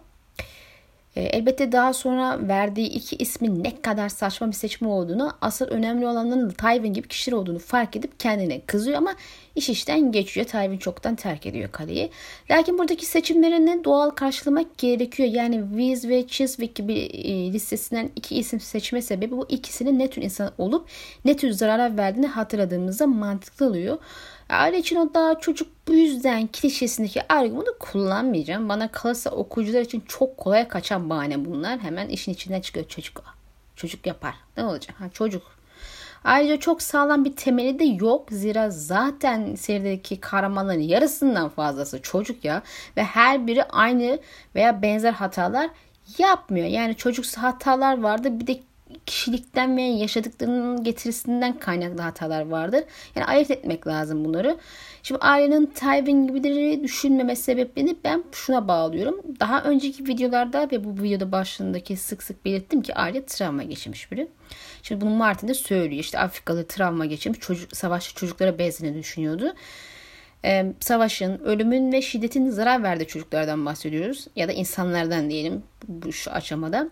E, 1.17 1.23
elbette 1.23 1.73
daha 1.73 1.93
sonra 1.93 2.49
verdiği 2.49 2.89
iki 2.89 3.17
ismin 3.17 3.65
ne 3.65 3.83
kadar 3.83 4.09
saçma 4.09 4.47
bir 4.47 4.53
seçme 4.53 4.89
olduğunu, 4.89 5.33
asıl 5.41 5.67
önemli 5.67 6.07
olanların 6.07 6.51
Tywin 6.51 6.93
gibi 6.93 7.09
kişiler 7.09 7.37
olduğunu 7.37 7.59
fark 7.59 7.97
edip 7.97 8.21
kendine 8.21 8.61
kızıyor 8.61 8.99
ama 8.99 9.15
iş 9.57 9.69
işten 9.69 10.13
geçiyor. 10.13 10.47
Tywin 10.47 10.79
çoktan 10.79 11.15
terk 11.15 11.47
ediyor 11.47 11.73
kaleyi. 11.73 12.11
Lakin 12.51 12.79
buradaki 12.79 13.07
seçimlerini 13.07 13.85
doğal 13.85 14.11
karşılamak 14.11 14.79
gerekiyor. 14.79 15.29
Yani 15.29 15.65
Wiz 15.71 16.09
ve 16.09 16.27
Chiswick 16.27 16.75
gibi 16.75 16.95
e, 16.99 17.53
listesinden 17.53 18.11
iki 18.17 18.37
isim 18.37 18.61
seçme 18.61 19.03
sebebi 19.03 19.31
bu 19.31 19.47
ikisinin 19.49 19.99
ne 19.99 20.11
tür 20.11 20.23
insan 20.23 20.53
olup 20.59 20.89
ne 21.25 21.37
tür 21.37 21.51
zararlar 21.51 21.99
verdiğini 21.99 22.27
hatırladığımızda 22.27 23.07
mantıklı 23.07 23.67
oluyor. 23.67 23.99
Aile 24.51 24.79
için 24.79 24.97
o 24.97 25.15
daha 25.15 25.41
çocuk 25.41 25.69
bu 25.89 25.95
yüzden 25.95 26.49
klişesindeki 26.53 27.33
argümanı 27.33 27.79
kullanmayacağım. 27.79 28.69
Bana 28.69 28.93
kalırsa 28.93 29.31
okuyucular 29.31 29.81
için 29.81 30.05
çok 30.09 30.37
kolay 30.37 30.69
kaçan 30.69 31.11
bahane 31.11 31.45
bunlar. 31.45 31.79
Hemen 31.79 32.09
işin 32.09 32.33
içinden 32.33 32.61
çıkıyor 32.61 32.89
çocuk. 32.89 33.25
Çocuk 33.77 34.07
yapar. 34.07 34.35
Ne 34.57 34.65
olacak? 34.65 35.01
Ha, 35.01 35.09
çocuk. 35.13 35.43
Ayrıca 36.25 36.57
çok 36.57 36.83
sağlam 36.83 37.25
bir 37.25 37.37
temeli 37.37 37.79
de 37.79 37.85
yok. 37.85 38.29
Zira 38.31 38.71
zaten 38.71 39.55
serideki 39.55 40.21
kahramanların 40.21 40.81
yarısından 40.81 41.49
fazlası 41.49 42.03
çocuk 42.03 42.45
ya. 42.45 42.63
Ve 42.97 43.03
her 43.03 43.47
biri 43.47 43.65
aynı 43.65 44.19
veya 44.55 44.83
benzer 44.83 45.13
hatalar 45.13 45.71
yapmıyor. 46.19 46.67
Yani 46.67 46.97
çocuksu 46.97 47.43
hatalar 47.43 48.01
vardı. 48.01 48.41
Bir 48.41 48.47
de 48.47 48.61
kişilikten 49.11 49.77
ve 49.77 49.83
yaşadıklarının 49.83 50.85
getirisinden 50.85 51.59
kaynaklı 51.59 52.03
hatalar 52.03 52.47
vardır. 52.47 52.85
Yani 53.17 53.27
ayırt 53.27 53.51
etmek 53.51 53.87
lazım 53.87 54.25
bunları. 54.25 54.59
Şimdi 55.03 55.21
ailenin 55.21 55.67
Tywin 55.67 56.27
gibileri 56.27 56.83
düşünmeme 56.85 57.37
sebeplerini 57.37 57.97
ben 58.05 58.25
şuna 58.33 58.69
bağlıyorum. 58.69 59.21
Daha 59.41 59.63
önceki 59.63 60.07
videolarda 60.07 60.69
ve 60.73 60.85
bu 60.85 61.03
videoda 61.03 61.33
başlığındaki 61.33 61.97
sık 61.97 62.23
sık 62.23 62.45
belirttim 62.45 62.83
ki 62.83 62.95
aile 62.95 63.27
travma 63.27 63.63
geçirmiş 63.63 64.13
biri. 64.13 64.29
Şimdi 64.83 65.01
bunu 65.01 65.11
Martin 65.11 65.49
de 65.49 65.55
söylüyor. 65.55 66.01
İşte 66.01 66.19
Afrikalı 66.19 66.67
travma 66.67 67.07
geçirmiş 67.07 67.41
çocuk, 67.41 67.77
savaşçı 67.77 68.15
çocuklara 68.15 68.59
benzediğini 68.59 68.99
düşünüyordu. 68.99 69.55
Ee, 70.45 70.73
savaşın, 70.81 71.39
ölümün 71.39 71.93
ve 71.93 72.03
şiddetin 72.03 72.51
zarar 72.51 72.83
verdiği 72.83 73.07
çocuklardan 73.07 73.67
bahsediyoruz. 73.67 74.27
Ya 74.37 74.49
da 74.49 74.53
insanlardan 74.53 75.31
diyelim 75.31 75.63
bu 75.89 76.13
şu 76.13 76.31
aşamada. 76.31 76.89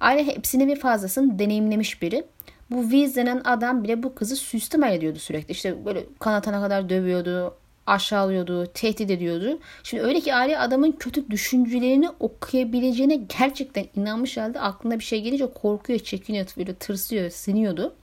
Aile 0.00 0.26
hepsini 0.26 0.68
bir 0.68 0.76
fazlasını 0.76 1.38
deneyimlemiş 1.38 2.02
biri. 2.02 2.24
Bu 2.70 2.90
Viz 2.90 3.16
denen 3.16 3.40
adam 3.44 3.84
bile 3.84 4.02
bu 4.02 4.14
kızı 4.14 4.36
suistimal 4.36 4.92
ediyordu 4.94 5.18
sürekli. 5.18 5.52
İşte 5.52 5.84
böyle 5.84 6.06
kanatana 6.18 6.60
kadar 6.60 6.88
dövüyordu, 6.88 7.54
aşağılıyordu, 7.86 8.66
tehdit 8.66 9.10
ediyordu. 9.10 9.58
Şimdi 9.82 10.02
öyle 10.02 10.20
ki 10.20 10.34
aile 10.34 10.58
adamın 10.58 10.92
kötü 10.92 11.30
düşüncelerini 11.30 12.08
okuyabileceğine 12.20 13.16
gerçekten 13.38 13.84
inanmış 13.96 14.36
halde 14.36 14.60
aklına 14.60 14.98
bir 14.98 15.04
şey 15.04 15.22
gelince 15.22 15.46
korkuyor, 15.46 15.98
çekiniyor, 15.98 16.46
böyle 16.56 16.74
tırsıyor, 16.74 17.30
siniyordu. 17.30 17.94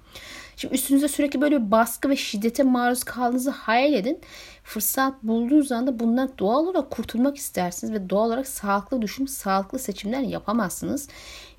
Şimdi 0.58 0.74
üstünüze 0.74 1.08
sürekli 1.08 1.42
böyle 1.42 1.72
baskı 1.72 2.10
ve 2.10 2.16
şiddete 2.16 2.64
maruz 2.64 3.04
kaldığınızı 3.04 3.50
hayal 3.50 3.94
edin. 3.94 4.20
Fırsat 4.66 5.24
bulduğunuz 5.24 5.72
anda 5.72 6.00
bundan 6.00 6.32
doğal 6.40 6.68
olarak 6.68 6.92
kurtulmak 6.92 7.38
istersiniz 7.38 7.94
ve 7.94 8.10
doğal 8.10 8.28
olarak 8.28 8.48
sağlıklı 8.48 9.02
düşün, 9.02 9.26
sağlıklı 9.26 9.80
seçimler 9.80 10.20
yapamazsınız. 10.20 11.08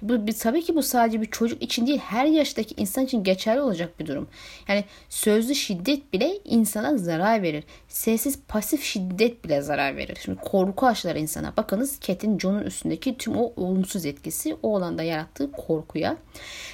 Bu, 0.02 0.26
tabii 0.40 0.62
ki 0.62 0.74
bu 0.74 0.82
sadece 0.82 1.20
bir 1.20 1.30
çocuk 1.30 1.62
için 1.62 1.86
değil 1.86 1.98
her 1.98 2.24
yaştaki 2.24 2.74
insan 2.76 3.04
için 3.04 3.24
geçerli 3.24 3.60
olacak 3.60 4.00
bir 4.00 4.06
durum. 4.06 4.28
Yani 4.68 4.84
sözlü 5.08 5.54
şiddet 5.54 6.12
bile 6.12 6.38
insana 6.44 6.98
zarar 6.98 7.42
verir. 7.42 7.64
Sessiz 7.88 8.38
pasif 8.48 8.82
şiddet 8.82 9.44
bile 9.44 9.62
zarar 9.62 9.96
verir. 9.96 10.18
Şimdi 10.24 10.40
korku 10.40 10.86
aşılar 10.86 11.16
insana. 11.16 11.56
Bakınız 11.56 11.98
Cat'in 12.00 12.38
John'un 12.38 12.62
üstündeki 12.62 13.18
tüm 13.18 13.36
o 13.36 13.52
olumsuz 13.56 14.06
etkisi 14.06 14.56
o 14.62 14.76
alanda 14.76 15.02
yarattığı 15.02 15.52
korkuya. 15.52 16.16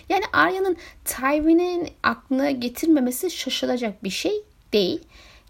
Yani 0.09 0.25
Arya'nın 0.33 0.77
Tywin'in 1.05 1.89
aklına 2.03 2.51
getirmemesi 2.51 3.31
şaşılacak 3.31 4.05
bir 4.05 4.11
şey 4.11 4.43
değil. 4.73 5.01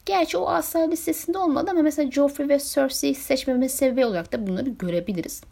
Gerçi 0.07 0.39
o 0.39 0.49
asla 0.49 0.81
listesinde 0.81 1.39
olmadı 1.39 1.71
ama 1.71 1.83
mesela 1.83 2.11
Joffrey 2.11 2.49
ve 2.49 2.59
Cersei 2.59 3.15
seçmemesi 3.15 3.77
sebebi 3.77 4.07
olarak 4.07 4.33
da 4.33 4.47
bunları 4.47 4.71
görebiliriz. 4.71 5.43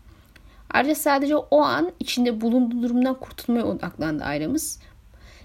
Ayrıca 0.71 0.95
sadece 0.95 1.37
o 1.37 1.61
an 1.61 1.93
içinde 2.01 2.41
bulunduğu 2.41 2.83
durumdan 2.83 3.15
kurtulmaya 3.15 3.67
odaklandı 3.67 4.25
ailemız. 4.25 4.79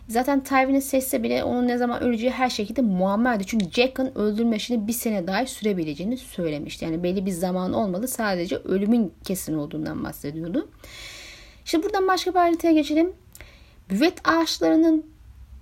Zaten 0.08 0.44
Tywin'i 0.44 0.82
seçse 0.82 1.24
bile 1.24 1.44
onun 1.44 1.68
ne 1.68 1.78
zaman 1.78 2.04
öleceği 2.04 2.32
her 2.32 2.50
şekilde 2.50 2.82
muammerdi. 2.82 3.46
Çünkü 3.46 3.72
Jack'ın 3.72 4.12
öldürme 4.16 4.56
işini 4.56 4.88
bir 4.88 4.94
sene 4.94 5.28
daha 5.28 5.46
sürebileceğini 5.46 6.18
söylemişti. 6.18 6.86
Yani 6.86 7.04
belli 7.04 7.26
bir 7.26 7.32
zaman 7.32 7.74
olmadı. 7.74 8.08
Sadece 8.08 8.58
ölümün 8.58 9.14
kesin 9.24 9.54
olduğundan 9.54 10.04
bahsediyordu. 10.04 10.70
Şimdi 11.66 11.86
buradan 11.86 12.08
başka 12.08 12.32
bir 12.32 12.40
ayrıntıya 12.40 12.74
geçelim. 12.74 13.14
Büvet 13.90 14.28
ağaçlarının 14.28 15.06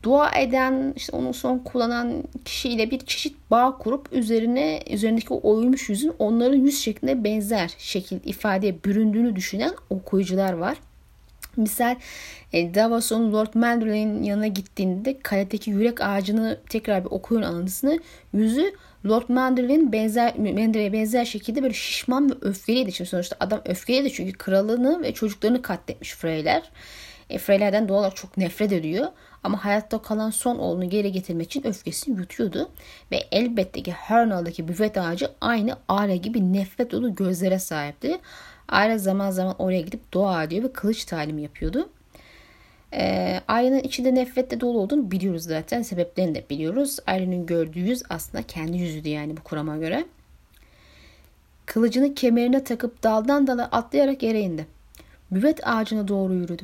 dua 0.03 0.31
eden, 0.31 0.93
işte 0.95 1.17
onun 1.17 1.31
son 1.31 1.59
kullanan 1.59 2.23
kişiyle 2.45 2.91
bir 2.91 2.99
çeşit 2.99 3.35
bağ 3.51 3.77
kurup 3.77 4.13
üzerine 4.13 4.79
üzerindeki 4.89 5.33
o 5.33 5.53
oyulmuş 5.53 5.89
yüzün 5.89 6.13
onların 6.19 6.57
yüz 6.57 6.81
şekline 6.81 7.23
benzer 7.23 7.73
şekil 7.77 8.19
ifadeye 8.25 8.83
büründüğünü 8.83 9.35
düşünen 9.35 9.71
okuyucular 9.89 10.53
var. 10.53 10.77
Misal 11.57 11.95
e, 12.53 12.75
Davos'un 12.75 13.33
Lord 13.33 13.53
Mandarin'in 13.53 14.23
yanına 14.23 14.47
gittiğinde 14.47 15.19
kaledeki 15.19 15.71
yürek 15.71 16.01
ağacını 16.01 16.59
tekrar 16.69 17.05
bir 17.05 17.11
okuyun 17.11 17.41
alıntısını 17.41 17.99
yüzü 18.33 18.73
Lord 19.05 19.29
Mandarin 19.29 19.91
benzer 19.91 20.39
Mandarin'e 20.39 20.93
benzer 20.93 21.25
şekilde 21.25 21.63
böyle 21.63 21.73
şişman 21.73 22.31
ve 22.31 22.33
öfkeliydi. 22.41 22.91
Şimdi 22.91 23.09
sonuçta 23.09 23.35
adam 23.39 23.61
öfkeliydi 23.65 24.13
çünkü 24.13 24.33
kralını 24.33 25.01
ve 25.01 25.13
çocuklarını 25.13 25.61
katletmiş 25.61 26.15
Freyler. 26.15 26.69
E, 27.29 27.37
Freylerden 27.37 27.87
doğal 27.87 27.99
olarak 27.99 28.15
çok 28.15 28.37
nefret 28.37 28.71
ediyor. 28.71 29.07
Ama 29.43 29.65
hayatta 29.65 30.01
kalan 30.01 30.29
son 30.29 30.57
oğlunu 30.57 30.89
geri 30.89 31.11
getirmek 31.11 31.47
için 31.47 31.67
öfkesini 31.67 32.19
yutuyordu. 32.19 32.69
Ve 33.11 33.23
elbette 33.31 33.83
ki 33.83 33.91
Hernal'daki 33.91 34.67
büfet 34.67 34.97
ağacı 34.97 35.31
aynı 35.41 35.77
Arya 35.87 36.15
gibi 36.15 36.53
nefret 36.53 36.91
dolu 36.91 37.15
gözlere 37.15 37.59
sahipti. 37.59 38.19
Arya 38.67 38.97
zaman 38.97 39.31
zaman 39.31 39.55
oraya 39.59 39.81
gidip 39.81 40.11
dua 40.11 40.43
ediyor 40.43 40.63
ve 40.63 40.73
kılıç 40.73 41.05
talimi 41.05 41.41
yapıyordu. 41.41 41.89
Ee, 42.93 43.41
Arya'nın 43.47 43.79
içinde 43.79 44.15
nefretle 44.15 44.59
dolu 44.61 44.79
olduğunu 44.79 45.11
biliyoruz 45.11 45.43
zaten. 45.43 45.81
Sebeplerini 45.81 46.35
de 46.35 46.45
biliyoruz. 46.49 46.99
Arya'nın 47.07 47.45
gördüğü 47.45 47.79
yüz 47.79 48.03
aslında 48.09 48.43
kendi 48.43 48.77
yüzüydü 48.77 49.09
yani 49.09 49.37
bu 49.37 49.43
kurama 49.43 49.77
göre. 49.77 50.05
Kılıcını 51.65 52.15
kemerine 52.15 52.63
takıp 52.63 53.03
daldan 53.03 53.47
dala 53.47 53.65
atlayarak 53.65 54.23
yere 54.23 54.41
indi. 54.41 54.67
Büvet 55.31 55.67
ağacına 55.67 56.07
doğru 56.07 56.33
yürüdü. 56.33 56.63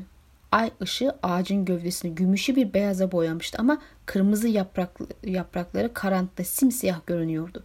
Ay 0.51 0.71
ışığı 0.81 1.15
ağacın 1.23 1.65
gövdesini 1.65 2.15
gümüşü 2.15 2.55
bir 2.55 2.73
beyaza 2.73 3.11
boyamıştı 3.11 3.57
ama 3.59 3.81
kırmızı 4.05 4.47
yapraklı, 4.47 5.07
yaprakları 5.23 5.93
karanlıkta 5.93 6.43
simsiyah 6.43 6.99
görünüyordu. 7.07 7.63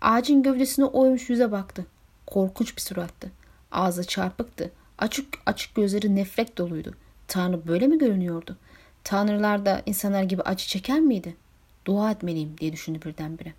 Ağacın 0.00 0.42
gövdesine 0.42 0.84
oymuş 0.84 1.30
yüze 1.30 1.52
baktı. 1.52 1.86
Korkunç 2.26 2.76
bir 2.76 2.80
surattı. 2.80 3.30
Ağzı 3.72 4.04
çarpıktı. 4.04 4.70
Açık 4.98 5.26
açık 5.46 5.74
gözleri 5.74 6.16
nefret 6.16 6.58
doluydu. 6.58 6.94
Tanrı 7.28 7.68
böyle 7.68 7.86
mi 7.86 7.98
görünüyordu? 7.98 8.56
Tanrılar 9.04 9.66
da 9.66 9.82
insanlar 9.86 10.22
gibi 10.22 10.42
acı 10.42 10.66
çeker 10.66 11.00
miydi? 11.00 11.36
Dua 11.84 12.10
etmeliyim 12.10 12.58
diye 12.58 12.72
düşündü 12.72 13.00
birdenbire. 13.04 13.52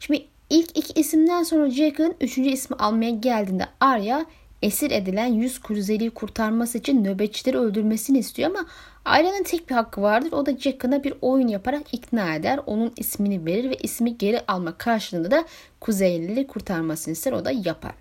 Şimdi 0.00 0.26
ilk 0.50 0.78
iki 0.78 1.00
isimden 1.00 1.42
sonra 1.42 1.70
Jack'ın 1.70 2.14
üçüncü 2.20 2.50
ismi 2.50 2.76
almaya 2.76 3.10
geldiğinde 3.10 3.66
Arya 3.80 4.26
esir 4.62 4.90
edilen 4.90 5.26
100 5.26 5.60
kruzeliyi 5.60 6.10
kurtarması 6.10 6.78
için 6.78 7.04
nöbetçileri 7.04 7.58
öldürmesini 7.58 8.18
istiyor 8.18 8.50
ama 8.50 8.66
Arya'nın 9.04 9.42
tek 9.42 9.70
bir 9.70 9.74
hakkı 9.74 10.02
vardır. 10.02 10.32
O 10.32 10.46
da 10.46 10.56
Jack'ına 10.56 11.04
bir 11.04 11.14
oyun 11.22 11.48
yaparak 11.48 11.94
ikna 11.94 12.34
eder. 12.34 12.60
Onun 12.66 12.92
ismini 12.96 13.46
verir 13.46 13.70
ve 13.70 13.76
ismi 13.76 14.18
geri 14.18 14.40
alma 14.48 14.78
karşılığında 14.78 15.30
da 15.30 15.44
Kuzeylileri 15.80 16.46
kurtarmasını 16.46 17.12
ister. 17.12 17.32
O 17.32 17.44
da 17.44 17.50
yapar. 17.50 17.92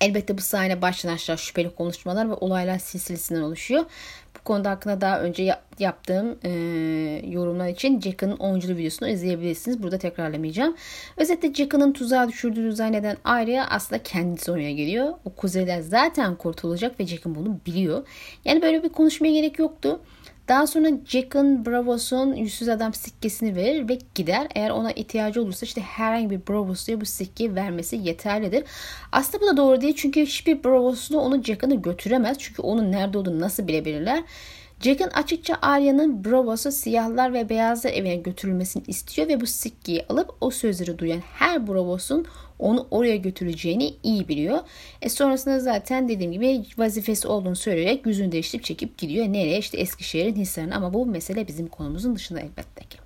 Elbette 0.00 0.38
bu 0.38 0.42
sahne 0.42 0.82
baştan 0.82 1.08
aşağı 1.08 1.38
şüpheli 1.38 1.74
konuşmalar 1.74 2.30
ve 2.30 2.34
olaylar 2.34 2.78
silsilesinden 2.78 3.42
oluşuyor. 3.42 3.84
Konuda 4.44 4.70
hakkında 4.70 5.00
daha 5.00 5.20
önce 5.20 5.42
yap, 5.42 5.62
yaptığım 5.78 6.38
e, 6.44 6.50
yorumlar 7.28 7.68
için 7.68 8.00
Jack'ın 8.00 8.36
oyunculuğu 8.36 8.76
videosunu 8.76 9.08
izleyebilirsiniz. 9.08 9.82
Burada 9.82 9.98
tekrarlamayacağım. 9.98 10.76
Özetle 11.16 11.54
Jack'ın 11.54 11.92
tuzağa 11.92 12.28
düşürdüğünü 12.28 12.72
zanneden 12.72 13.16
Arya 13.24 13.66
aslında 13.66 14.02
kendisi 14.02 14.52
oraya 14.52 14.72
geliyor. 14.72 15.14
O 15.24 15.30
kuzeyler 15.30 15.80
zaten 15.80 16.34
kurtulacak 16.34 17.00
ve 17.00 17.06
Jack'ın 17.06 17.34
bunu 17.34 17.58
biliyor. 17.66 18.06
Yani 18.44 18.62
böyle 18.62 18.82
bir 18.82 18.88
konuşmaya 18.88 19.32
gerek 19.32 19.58
yoktu. 19.58 20.00
Daha 20.48 20.66
sonra 20.66 20.88
Jack'ın 21.06 21.66
Bravos'un 21.66 22.34
yüzsüz 22.34 22.68
adam 22.68 22.94
sikkesini 22.94 23.56
verir 23.56 23.88
ve 23.88 23.98
gider. 24.14 24.46
Eğer 24.54 24.70
ona 24.70 24.92
ihtiyacı 24.92 25.42
olursa 25.42 25.66
işte 25.66 25.80
herhangi 25.80 26.30
bir 26.30 26.40
Bravos'luya 26.48 27.00
bu 27.00 27.04
sikkeyi 27.04 27.54
vermesi 27.54 27.96
yeterlidir. 27.96 28.64
Aslında 29.12 29.42
bu 29.42 29.46
da 29.46 29.56
doğru 29.56 29.80
değil 29.80 29.94
çünkü 29.96 30.20
hiçbir 30.20 30.64
Bravos'lu 30.64 31.20
onu 31.20 31.42
Jack'ını 31.42 31.82
götüremez. 31.82 32.38
Çünkü 32.38 32.62
onun 32.62 32.92
nerede 32.92 33.18
olduğunu 33.18 33.40
nasıl 33.40 33.68
bilebilirler. 33.68 34.22
Jack'ın 34.84 35.10
açıkça 35.10 35.58
Arya'nın 35.62 36.24
Bravos'u 36.24 36.72
siyahlar 36.72 37.32
ve 37.32 37.48
beyazlar 37.48 37.92
evine 37.92 38.16
götürülmesini 38.16 38.82
istiyor 38.86 39.28
ve 39.28 39.40
bu 39.40 39.46
sikkeyi 39.46 40.06
alıp 40.08 40.30
o 40.40 40.50
sözleri 40.50 40.98
duyan 40.98 41.20
her 41.38 41.66
Bravos'un 41.66 42.26
onu 42.58 42.86
oraya 42.90 43.16
götüreceğini 43.16 43.94
iyi 44.02 44.28
biliyor. 44.28 44.58
E 45.02 45.08
sonrasında 45.08 45.60
zaten 45.60 46.08
dediğim 46.08 46.32
gibi 46.32 46.64
vazifesi 46.78 47.28
olduğunu 47.28 47.56
söyleyerek 47.56 48.06
yüzünü 48.06 48.32
değiştirip 48.32 48.64
çekip 48.64 48.98
gidiyor. 48.98 49.26
Nereye? 49.26 49.58
İşte 49.58 49.78
Eskişehir'in 49.78 50.34
hislerine 50.34 50.74
ama 50.74 50.94
bu 50.94 51.06
mesele 51.06 51.48
bizim 51.48 51.68
konumuzun 51.68 52.16
dışında 52.16 52.40
elbette 52.40 52.84
ki. 52.84 52.98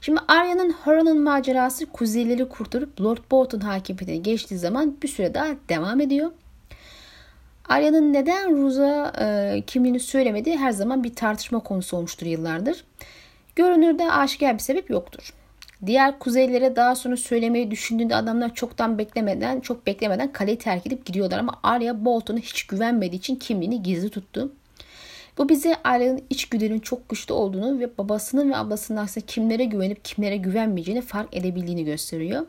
Şimdi 0.00 0.20
Arya'nın 0.28 0.72
Huron'un 0.72 1.20
macerası 1.22 1.86
kuzeyleri 1.86 2.48
kurtarıp 2.48 3.00
Lord 3.00 3.18
Bolton 3.30 3.60
hakimiyetine 3.60 4.16
geçtiği 4.16 4.58
zaman 4.58 4.96
bir 5.02 5.08
süre 5.08 5.34
daha 5.34 5.48
devam 5.68 6.00
ediyor. 6.00 6.30
Arya'nın 7.68 8.12
neden 8.12 8.62
Rose'a 8.62 9.12
e, 9.20 9.60
kimliğini 9.66 10.00
söylemediği 10.00 10.56
her 10.56 10.70
zaman 10.70 11.04
bir 11.04 11.14
tartışma 11.14 11.60
konusu 11.60 11.96
olmuştur 11.96 12.26
yıllardır. 12.26 12.84
Görünürde 13.56 14.12
aşikar 14.12 14.54
bir 14.54 14.58
sebep 14.58 14.90
yoktur. 14.90 15.32
Diğer 15.86 16.18
kuzeylere 16.18 16.76
daha 16.76 16.94
sonra 16.94 17.16
söylemeyi 17.16 17.70
düşündüğünde 17.70 18.16
adamlar 18.16 18.54
çoktan 18.54 18.98
beklemeden, 18.98 19.60
çok 19.60 19.86
beklemeden 19.86 20.32
kaleyi 20.32 20.58
terk 20.58 20.86
edip 20.86 21.06
gidiyorlar 21.06 21.38
ama 21.38 21.52
Arya 21.62 22.04
Bolton'a 22.04 22.38
hiç 22.38 22.66
güvenmediği 22.66 23.18
için 23.18 23.36
kimliğini 23.36 23.82
gizli 23.82 24.10
tuttu. 24.10 24.52
Bu 25.38 25.48
bize 25.48 25.76
Arya'nın 25.84 26.22
içgüdünün 26.30 26.80
çok 26.80 27.08
güçlü 27.08 27.34
olduğunu 27.34 27.80
ve 27.80 27.98
babasının 27.98 28.50
ve 28.50 28.56
ablasının 28.56 28.98
aksine 28.98 29.24
kimlere 29.26 29.64
güvenip 29.64 30.04
kimlere 30.04 30.36
güvenmeyeceğini 30.36 31.02
fark 31.02 31.36
edebildiğini 31.36 31.84
gösteriyor. 31.84 32.46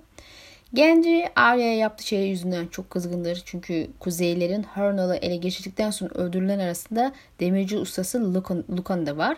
Genci 0.73 1.25
Arya'ya 1.35 1.77
yaptığı 1.77 2.07
şey 2.07 2.29
yüzünden 2.29 2.67
çok 2.67 2.89
kızgındır. 2.89 3.41
Çünkü 3.45 3.87
kuzeylerin 3.99 4.63
Hernal'ı 4.63 5.15
ele 5.15 5.35
geçirdikten 5.35 5.91
sonra 5.91 6.13
öldürülen 6.13 6.59
arasında 6.59 7.13
demirci 7.39 7.77
ustası 7.77 8.33
Lucan, 8.33 8.63
Lucan 8.77 9.05
da 9.05 9.17
var 9.17 9.37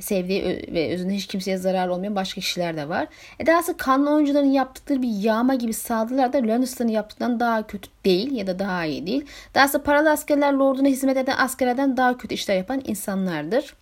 sevdiği 0.00 0.42
ve 0.72 0.94
özünde 0.94 1.14
hiç 1.14 1.26
kimseye 1.26 1.56
zarar 1.56 1.88
olmayan 1.88 2.16
başka 2.16 2.40
kişiler 2.40 2.76
de 2.76 2.88
var. 2.88 3.08
E 3.38 3.46
dahası 3.46 3.76
kanlı 3.76 4.14
oyuncuların 4.14 4.52
yaptıkları 4.52 5.02
bir 5.02 5.08
yağma 5.08 5.54
gibi 5.54 5.72
saldırılar 5.72 6.32
da 6.32 6.38
Lannister'ın 6.38 6.88
yaptıklarından 6.88 7.40
daha 7.40 7.66
kötü 7.66 7.88
değil 8.04 8.32
ya 8.32 8.46
da 8.46 8.58
daha 8.58 8.84
iyi 8.84 9.06
değil. 9.06 9.24
Dahası 9.54 9.82
paralı 9.82 10.10
askerler 10.10 10.52
lorduna 10.52 10.88
hizmet 10.88 11.16
eden 11.16 11.36
askerlerden 11.36 11.96
daha 11.96 12.18
kötü 12.18 12.34
işler 12.34 12.56
yapan 12.56 12.82
insanlardır. 12.84 13.74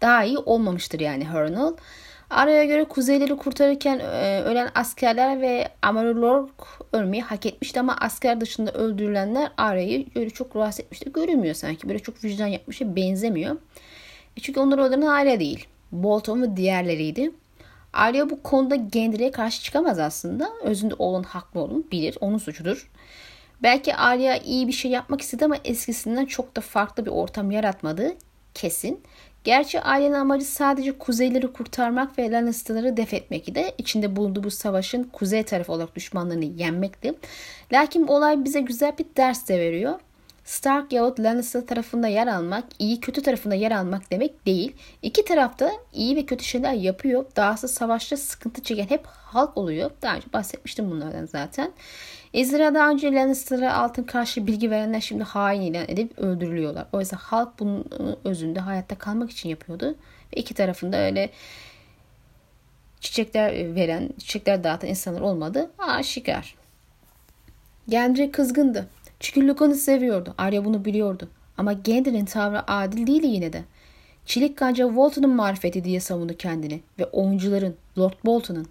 Daha 0.00 0.24
iyi 0.24 0.38
olmamıştır 0.38 1.00
yani 1.00 1.24
Hernal. 1.24 1.74
Araya 2.34 2.64
göre 2.64 2.84
kuzeyleri 2.84 3.36
kurtarırken 3.36 3.98
e, 3.98 4.42
ölen 4.44 4.70
askerler 4.74 5.40
ve 5.40 5.68
Amarylork 5.82 6.50
ölmeyi 6.92 7.22
hak 7.22 7.46
etmişti 7.46 7.80
ama 7.80 7.96
asker 8.00 8.40
dışında 8.40 8.72
öldürülenler 8.72 9.52
Arya'yı 9.56 10.06
böyle 10.14 10.30
çok 10.30 10.56
rahatsız 10.56 10.80
etmişti. 10.80 11.12
Görünmüyor 11.12 11.54
sanki. 11.54 11.88
Böyle 11.88 11.98
çok 11.98 12.24
vicdan 12.24 12.46
yapmışa 12.46 12.96
benzemiyor. 12.96 13.56
E 14.36 14.40
çünkü 14.40 14.60
onlar 14.60 14.78
olanın 14.78 15.06
aile 15.06 15.40
değil. 15.40 15.66
Bolton 15.92 16.42
ve 16.42 16.56
diğerleriydi. 16.56 17.30
Arya 17.92 18.30
bu 18.30 18.42
konuda 18.42 18.76
Gendry'e 18.76 19.30
karşı 19.30 19.62
çıkamaz 19.62 19.98
aslında. 19.98 20.50
Özünde 20.62 20.94
oğlun 20.98 21.22
haklı 21.22 21.60
olduğunu 21.60 21.84
bilir. 21.92 22.18
Onun 22.20 22.38
suçudur. 22.38 22.90
Belki 23.62 23.94
Arya 23.96 24.36
iyi 24.36 24.68
bir 24.68 24.72
şey 24.72 24.90
yapmak 24.90 25.20
istedi 25.20 25.44
ama 25.44 25.56
eskisinden 25.64 26.26
çok 26.26 26.56
da 26.56 26.60
farklı 26.60 27.06
bir 27.06 27.10
ortam 27.10 27.50
yaratmadığı 27.50 28.12
kesin. 28.54 29.00
Gerçi 29.44 29.80
ailenin 29.80 30.14
amacı 30.14 30.44
sadece 30.44 30.98
kuzeyleri 30.98 31.52
kurtarmak 31.52 32.18
ve 32.18 32.30
Lannister'ları 32.30 32.96
def 32.96 33.14
etmek 33.14 33.54
de 33.54 33.74
içinde 33.78 34.16
bulunduğu 34.16 34.44
bu 34.44 34.50
savaşın 34.50 35.04
kuzey 35.04 35.42
tarafı 35.42 35.72
olarak 35.72 35.96
düşmanlarını 35.96 36.44
yenmekti. 36.44 37.14
Lakin 37.72 38.06
olay 38.06 38.44
bize 38.44 38.60
güzel 38.60 38.98
bir 38.98 39.06
ders 39.16 39.48
de 39.48 39.60
veriyor. 39.60 40.00
Stark 40.44 40.92
yahut 40.92 41.20
Lannister 41.20 41.66
tarafında 41.66 42.08
yer 42.08 42.26
almak, 42.26 42.64
iyi 42.78 43.00
kötü 43.00 43.22
tarafında 43.22 43.54
yer 43.54 43.70
almak 43.70 44.10
demek 44.10 44.46
değil. 44.46 44.76
İki 45.02 45.24
tarafta 45.24 45.70
iyi 45.92 46.16
ve 46.16 46.26
kötü 46.26 46.44
şeyler 46.44 46.72
yapıyor. 46.72 47.24
Dahası 47.36 47.68
savaşta 47.68 48.16
sıkıntı 48.16 48.62
çeken 48.62 48.86
hep 48.86 49.06
halk 49.06 49.56
oluyor. 49.56 49.90
Daha 50.02 50.16
önce 50.16 50.32
bahsetmiştim 50.32 50.90
bunlardan 50.90 51.26
zaten. 51.26 51.72
Ezra 52.34 52.74
daha 52.74 52.90
önce 52.90 53.12
Lannister'a 53.12 53.74
altın 53.74 54.02
karşı 54.02 54.46
bilgi 54.46 54.70
verenler 54.70 55.00
şimdi 55.00 55.22
hain 55.22 55.60
ilan 55.60 55.84
edip 55.88 56.18
öldürülüyorlar. 56.18 56.86
Oysa 56.92 57.16
halk 57.16 57.58
bunun 57.58 57.86
özünde 58.24 58.60
hayatta 58.60 58.98
kalmak 58.98 59.30
için 59.30 59.48
yapıyordu. 59.48 59.94
Ve 60.32 60.40
iki 60.40 60.54
tarafında 60.54 60.96
öyle 60.96 61.30
çiçekler 63.00 63.74
veren, 63.74 64.10
çiçekler 64.18 64.64
dağıtan 64.64 64.90
insanlar 64.90 65.20
olmadı. 65.20 65.70
Aşikar. 65.78 66.54
Gendry 67.88 68.30
kızgındı. 68.30 68.88
Çünkü 69.24 69.48
Lucan'ı 69.48 69.74
seviyordu. 69.74 70.34
Arya 70.38 70.64
bunu 70.64 70.84
biliyordu. 70.84 71.28
Ama 71.58 71.72
Gendry'nin 71.72 72.24
tavrı 72.24 72.70
adil 72.70 73.06
değildi 73.06 73.26
yine 73.26 73.52
de. 73.52 73.62
Çelik 74.26 74.56
kanca 74.56 74.86
Walton'un 74.86 75.30
marifeti 75.30 75.84
diye 75.84 76.00
savundu 76.00 76.36
kendini 76.36 76.80
ve 76.98 77.06
oyuncuların 77.06 77.76
Lord 77.98 78.12
Bolton'un. 78.24 78.66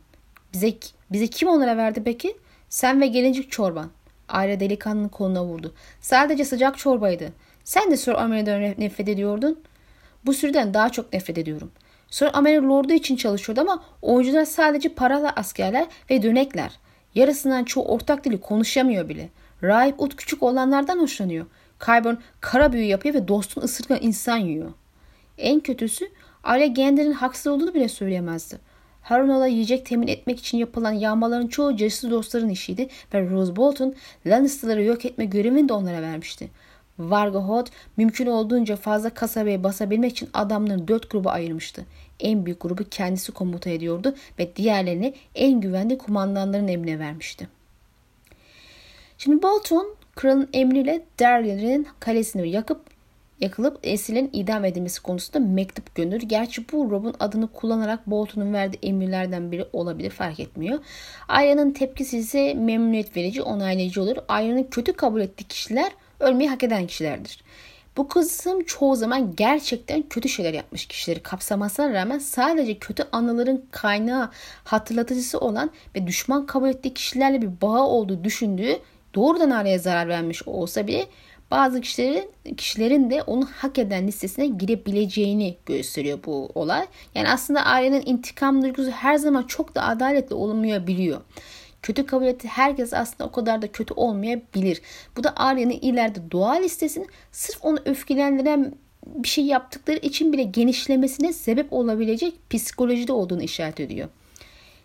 Bize, 0.53 0.73
bize 1.11 1.27
kim 1.27 1.49
onlara 1.49 1.77
verdi 1.77 2.01
peki? 2.05 2.37
Sen 2.69 3.01
ve 3.01 3.07
gelincik 3.07 3.51
çorban. 3.51 3.89
Arya 4.29 4.59
delikanlının 4.59 5.09
koluna 5.09 5.45
vurdu. 5.45 5.73
Sadece 6.01 6.45
sıcak 6.45 6.77
çorbaydı. 6.77 7.29
Sen 7.63 7.91
de 7.91 7.97
Sir 7.97 8.23
Amer'den 8.23 8.75
nefret 8.77 9.09
ediyordun. 9.09 9.59
Bu 10.25 10.33
sürüden 10.33 10.73
daha 10.73 10.89
çok 10.89 11.13
nefret 11.13 11.37
ediyorum. 11.37 11.71
Sir 12.09 12.29
Amer 12.33 12.61
Lord'u 12.61 12.93
için 12.93 13.15
çalışıyordu 13.15 13.61
ama 13.61 13.83
oyuncular 14.01 14.45
sadece 14.45 14.89
paralı 14.89 15.29
askerler 15.29 15.87
ve 16.09 16.21
dönekler. 16.21 16.71
Yarısından 17.15 17.63
çoğu 17.63 17.85
ortak 17.85 18.25
dili 18.25 18.39
konuşamıyor 18.41 19.09
bile. 19.09 19.29
Rahip 19.63 20.01
Ut 20.01 20.15
küçük 20.15 20.43
olanlardan 20.43 20.99
hoşlanıyor. 20.99 21.45
Kyburn 21.79 22.15
kara 22.41 22.73
büyü 22.73 22.85
yapıyor 22.85 23.15
ve 23.15 23.27
dostun 23.27 23.61
ısırgan 23.61 23.97
insan 24.01 24.37
yiyor. 24.37 24.71
En 25.37 25.59
kötüsü 25.59 26.09
Arya 26.43 26.65
Gender'in 26.65 27.11
haksız 27.11 27.47
olduğunu 27.47 27.73
bile 27.73 27.89
söyleyemezdi. 27.89 28.57
Harunal'a 29.01 29.47
yiyecek 29.47 29.85
temin 29.85 30.07
etmek 30.07 30.39
için 30.39 30.57
yapılan 30.57 30.91
yağmaların 30.91 31.47
çoğu 31.47 31.75
cesur 31.75 32.11
dostların 32.11 32.49
işiydi 32.49 32.87
ve 33.13 33.29
Rose 33.29 33.55
Bolton 33.55 33.95
Lannister'ları 34.25 34.83
yok 34.83 35.05
etme 35.05 35.25
görevini 35.25 35.69
de 35.69 35.73
onlara 35.73 36.01
vermişti. 36.01 36.49
Vargohot 36.99 37.69
mümkün 37.97 38.27
olduğunca 38.27 38.75
fazla 38.75 39.09
kasabaya 39.09 39.63
basabilmek 39.63 40.11
için 40.11 40.29
adamlarını 40.33 40.87
dört 40.87 41.09
gruba 41.09 41.31
ayırmıştı. 41.31 41.85
En 42.19 42.45
büyük 42.45 42.61
grubu 42.61 42.83
kendisi 42.83 43.31
komuta 43.31 43.69
ediyordu 43.69 44.15
ve 44.39 44.55
diğerlerini 44.55 45.13
en 45.35 45.61
güvenli 45.61 45.97
kumandanların 45.97 46.67
emrine 46.67 46.99
vermişti. 46.99 47.47
Şimdi 49.23 49.43
Bolton 49.43 49.95
kralın 50.15 50.49
emriyle 50.53 51.05
Daryl'in 51.19 51.87
kalesini 51.99 52.49
yakıp 52.49 52.81
yakılıp 53.39 53.79
esirin 53.83 54.29
idam 54.33 54.65
edilmesi 54.65 55.01
konusunda 55.01 55.39
mektup 55.39 55.95
gönderir. 55.95 56.21
Gerçi 56.21 56.71
bu 56.71 56.91
Rob'un 56.91 57.15
adını 57.19 57.47
kullanarak 57.47 58.07
Bolton'un 58.07 58.53
verdiği 58.53 58.79
emirlerden 58.83 59.51
biri 59.51 59.65
olabilir 59.73 60.09
fark 60.09 60.39
etmiyor. 60.39 60.79
Arya'nın 61.27 61.71
tepkisi 61.71 62.17
ise 62.17 62.53
memnuniyet 62.53 63.17
verici, 63.17 63.41
onaylayıcı 63.41 64.01
olur. 64.01 64.17
Arya'nın 64.27 64.63
kötü 64.63 64.93
kabul 64.93 65.21
ettiği 65.21 65.43
kişiler 65.43 65.91
ölmeyi 66.19 66.49
hak 66.49 66.63
eden 66.63 66.87
kişilerdir. 66.87 67.43
Bu 67.97 68.07
kısım 68.07 68.63
çoğu 68.63 68.95
zaman 68.95 69.35
gerçekten 69.35 70.01
kötü 70.01 70.29
şeyler 70.29 70.53
yapmış 70.53 70.85
kişileri 70.85 71.19
kapsamasına 71.19 71.93
rağmen 71.93 72.19
sadece 72.19 72.79
kötü 72.79 73.03
anıların 73.11 73.65
kaynağı 73.71 74.29
hatırlatıcısı 74.63 75.39
olan 75.39 75.71
ve 75.95 76.07
düşman 76.07 76.45
kabul 76.45 76.69
ettiği 76.69 76.93
kişilerle 76.93 77.41
bir 77.41 77.61
bağı 77.61 77.83
olduğu 77.83 78.23
düşündüğü 78.23 78.79
doğrudan 79.15 79.49
Arya'ya 79.49 79.79
zarar 79.79 80.07
vermiş 80.07 80.47
olsa 80.47 80.87
bile 80.87 81.07
bazı 81.51 81.81
kişilerin 81.81 82.31
kişilerin 82.57 83.09
de 83.09 83.21
onu 83.21 83.49
hak 83.55 83.79
eden 83.79 84.07
listesine 84.07 84.47
girebileceğini 84.47 85.57
gösteriyor 85.65 86.19
bu 86.25 86.49
olay. 86.55 86.85
Yani 87.15 87.29
aslında 87.29 87.65
Arya'nın 87.65 88.03
intikam 88.05 88.63
duygusu 88.63 88.91
her 88.91 89.15
zaman 89.15 89.43
çok 89.43 89.75
da 89.75 89.83
adaletli 89.83 90.35
olmayabiliyor. 90.35 91.21
Kötü 91.81 92.05
kabul 92.05 92.25
ettiği 92.25 92.47
herkes 92.47 92.93
aslında 92.93 93.29
o 93.29 93.31
kadar 93.31 93.61
da 93.61 93.71
kötü 93.71 93.93
olmayabilir. 93.93 94.81
Bu 95.17 95.23
da 95.23 95.33
Arya'nın 95.35 95.71
ileride 95.81 96.31
doğa 96.31 96.53
listesinin 96.53 97.07
sırf 97.31 97.65
onu 97.65 97.79
öfkelendiren 97.85 98.73
bir 99.05 99.27
şey 99.27 99.45
yaptıkları 99.45 99.97
için 99.97 100.33
bile 100.33 100.43
genişlemesine 100.43 101.33
sebep 101.33 101.73
olabilecek 101.73 102.33
psikolojide 102.49 103.13
olduğunu 103.13 103.43
işaret 103.43 103.79
ediyor. 103.79 104.09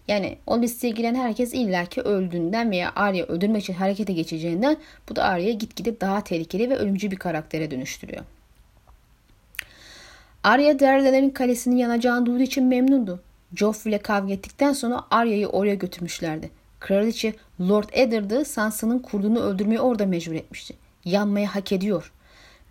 Yani 0.08 0.38
o 0.46 0.62
listeye 0.62 0.92
giren 0.92 1.14
herkes 1.14 1.54
illaki 1.54 2.00
öldüğünden 2.00 2.70
veya 2.70 2.92
Arya 2.96 3.24
öldürmek 3.26 3.62
için 3.62 3.74
harekete 3.74 4.12
geçeceğinden 4.12 4.76
bu 5.08 5.16
da 5.16 5.24
Arya'yı 5.24 5.58
gitgide 5.58 6.00
daha 6.00 6.24
tehlikeli 6.24 6.70
ve 6.70 6.76
ölümcül 6.76 7.10
bir 7.10 7.16
karaktere 7.16 7.70
dönüştürüyor. 7.70 8.24
Arya 10.44 10.78
Derelerin 10.78 11.30
kalesinin 11.30 11.76
yanacağını 11.76 12.26
duyduğu 12.26 12.42
için 12.42 12.64
memnundu. 12.64 13.22
Joffrey 13.54 13.90
ile 13.90 13.98
kavga 13.98 14.32
ettikten 14.32 14.72
sonra 14.72 15.04
Arya'yı 15.10 15.48
oraya 15.48 15.74
götürmüşlerdi. 15.74 16.50
Kraliçe 16.80 17.34
Lord 17.60 17.88
Eddard'ı 17.92 18.44
Sansa'nın 18.44 18.98
kurduğunu 18.98 19.40
öldürmeye 19.40 19.80
orada 19.80 20.06
mecbur 20.06 20.34
etmişti. 20.34 20.74
Yanmayı 21.04 21.46
hak 21.46 21.72
ediyor. 21.72 22.12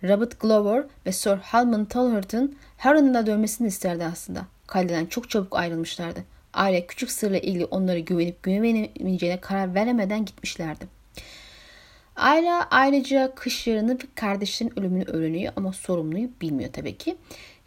Robert 0.02 0.40
Glover 0.40 0.84
ve 1.06 1.12
Sir 1.12 1.36
Halman 1.36 1.84
Talhert'ın 1.84 2.56
Harren'ın 2.78 3.14
da 3.14 3.26
dönmesini 3.26 3.68
isterdi 3.68 4.04
aslında. 4.04 4.46
Kaleden 4.66 5.06
çok 5.06 5.30
çabuk 5.30 5.56
ayrılmışlardı. 5.56 6.37
Aile 6.52 6.86
küçük 6.86 7.10
sırla 7.10 7.38
ilgili 7.38 7.64
onlara 7.64 7.98
güvenip 7.98 8.42
güvenemeyeceğine 8.42 9.40
karar 9.40 9.74
veremeden 9.74 10.24
gitmişlerdi. 10.24 10.88
Aile 12.16 12.52
ayrıca 12.52 13.34
kış 13.34 13.66
yarını 13.66 13.94
ve 13.94 14.06
kardeşlerin 14.14 14.78
ölümünü 14.78 15.04
öğreniyor 15.04 15.52
ama 15.56 15.72
sorumluyu 15.72 16.30
bilmiyor 16.40 16.72
tabii 16.72 16.96
ki. 16.96 17.16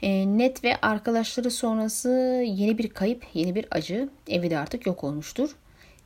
E, 0.01 0.37
Net 0.37 0.63
ve 0.63 0.77
arkadaşları 0.81 1.51
sonrası 1.51 2.09
yeni 2.47 2.77
bir 2.77 2.89
kayıp, 2.89 3.25
yeni 3.33 3.55
bir 3.55 3.65
acı. 3.71 4.09
Evi 4.27 4.49
de 4.49 4.57
artık 4.57 4.85
yok 4.85 5.03
olmuştur. 5.03 5.55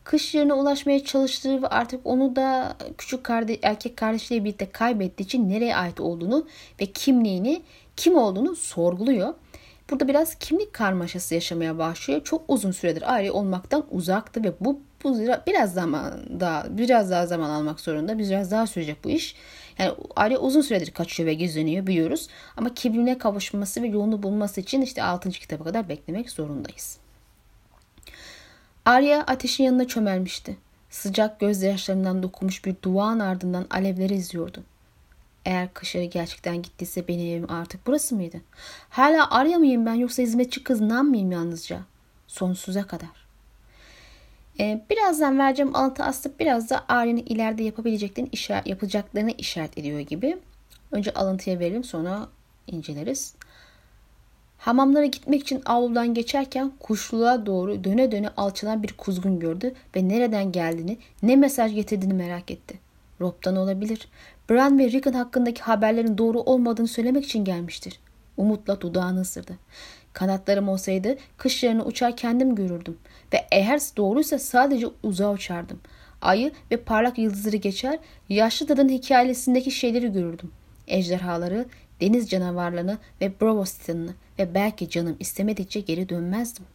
Kış 0.04 0.36
yerine 0.36 0.54
ulaşmaya 0.54 1.04
çalıştığı 1.04 1.62
ve 1.62 1.68
artık 1.68 2.02
onu 2.04 2.36
da 2.36 2.76
küçük 2.98 3.24
kardeş, 3.24 3.60
erkek 3.62 3.98
kardeşiyle 3.98 4.44
birlikte 4.44 4.70
kaybettiği 4.72 5.26
için 5.26 5.50
nereye 5.50 5.76
ait 5.76 6.00
olduğunu 6.00 6.48
ve 6.82 6.86
kimliğini, 6.86 7.62
kim 7.96 8.16
olduğunu 8.16 8.56
sorguluyor. 8.56 9.34
Burada 9.90 10.08
biraz 10.08 10.36
kimlik 10.36 10.74
karmaşası 10.74 11.34
yaşamaya 11.36 11.78
başlıyor. 11.78 12.22
Çok 12.24 12.44
uzun 12.48 12.72
süredir 12.72 13.14
ayrı 13.14 13.34
olmaktan 13.34 13.86
uzaktı 13.92 14.44
ve 14.44 14.54
bu, 14.60 14.80
bu 15.04 15.20
biraz 15.48 15.74
zaman 15.74 16.40
daha 16.40 16.66
biraz 16.70 17.12
daha 17.12 17.28
zaman 17.28 17.50
almak 17.50 17.80
zorunda. 17.80 18.20
Biraz 18.20 18.52
daha 18.52 18.68
sürecek 18.68 19.04
bu 19.04 19.10
iş. 19.10 19.36
Yani 19.78 19.92
ayrı 20.16 20.38
uzun 20.38 20.62
süredir 20.62 20.92
kaçıyor 20.92 21.28
ve 21.28 21.34
gizleniyor 21.34 21.88
biliyoruz. 21.88 22.28
Ama 22.58 22.74
kimliğine 22.74 23.18
kavuşması 23.18 23.82
ve 23.82 23.88
yolunu 23.88 24.24
bulması 24.24 24.62
için 24.62 24.82
işte 24.82 25.04
6. 25.04 25.30
kitaba 25.30 25.64
kadar 25.64 25.90
beklemek 25.90 26.30
zorundayız. 26.30 26.98
Arya 28.86 29.22
ateşin 29.22 29.64
yanına 29.64 29.88
çömelmişti. 29.88 30.58
Sıcak 30.90 31.40
gözyaşlarından 31.40 32.24
dokunmuş 32.24 32.66
bir 32.66 32.76
duvağın 32.84 33.20
ardından 33.20 33.68
alevleri 33.70 34.14
izliyordu. 34.14 34.64
Eğer 35.46 35.74
kaşarı 35.74 36.04
gerçekten 36.04 36.62
gittiyse 36.62 37.08
benim 37.08 37.28
evim 37.28 37.52
artık 37.52 37.88
burası 37.88 38.16
mıydı? 38.16 38.42
Hala 38.90 39.32
Arya 39.32 39.60
ben 39.62 39.94
yoksa 39.94 40.24
hizmetçi 40.24 40.64
kız 40.64 40.82
Nam 40.82 41.10
mıyım 41.10 41.32
yalnızca? 41.32 41.80
Sonsuza 42.28 42.88
kadar. 42.88 43.26
Ee, 44.60 44.86
birazdan 44.90 45.40
vereceğim 45.40 45.76
alıntı 45.76 46.04
aslında 46.04 46.40
biraz 46.40 46.70
da 46.70 46.86
Arya'nın 46.88 47.24
ileride 47.26 47.64
yapabileceklerini 47.64 48.30
işaret, 48.32 48.68
yapacaklarını 48.68 49.32
işaret 49.32 49.78
ediyor 49.78 50.00
gibi. 50.00 50.38
Önce 50.92 51.14
alıntıya 51.14 51.60
verelim 51.60 51.84
sonra 51.84 52.28
inceleriz. 52.68 53.36
Hamamlara 54.58 55.06
gitmek 55.06 55.42
için 55.42 55.62
avludan 55.66 56.14
geçerken 56.14 56.72
kuşluğa 56.80 57.46
doğru 57.46 57.84
döne 57.84 58.12
döne 58.12 58.30
alçalan 58.38 58.84
bir 58.84 58.94
kuzgun 58.94 59.40
gördü 59.40 59.74
ve 59.96 60.08
nereden 60.08 60.52
geldiğini, 60.52 60.98
ne 61.24 61.36
mesaj 61.36 61.76
getirdiğini 61.76 62.14
merak 62.14 62.52
etti. 62.52 62.80
Rob'dan 63.22 63.56
olabilir. 63.56 64.08
Bran 64.50 64.80
ve 64.80 64.92
Rickon 64.92 65.14
hakkındaki 65.14 65.62
haberlerin 65.62 66.18
doğru 66.18 66.40
olmadığını 66.40 66.88
söylemek 66.88 67.26
için 67.26 67.46
gelmiştir. 67.46 68.00
Umutla 68.38 68.82
dudağını 68.82 69.22
ısırdı. 69.22 69.58
Kanatlarım 70.14 70.70
olsaydı 70.70 71.16
kış 71.38 71.64
yarını 71.64 71.86
uçar 71.86 72.18
kendim 72.18 72.56
görürdüm. 72.56 72.98
Ve 73.34 73.46
eğer 73.52 73.80
doğruysa 73.98 74.40
sadece 74.40 74.88
uzağa 75.04 75.34
uçardım. 75.34 75.80
Ayı 76.22 76.52
ve 76.72 76.78
parlak 76.78 77.18
yıldızları 77.18 77.58
geçer, 77.58 78.00
yaşlı 78.30 78.68
dadın 78.68 78.90
hikayesindeki 78.90 79.72
şeyleri 79.72 80.12
görürdüm. 80.12 80.52
Ejderhaları, 80.88 81.66
deniz 82.02 82.30
canavarlarını 82.30 82.98
ve 83.22 83.34
titanını 83.34 84.14
ve 84.40 84.54
belki 84.56 84.90
canım 84.90 85.16
istemedikçe 85.20 85.80
geri 85.80 86.10
dönmezdim. 86.10 86.66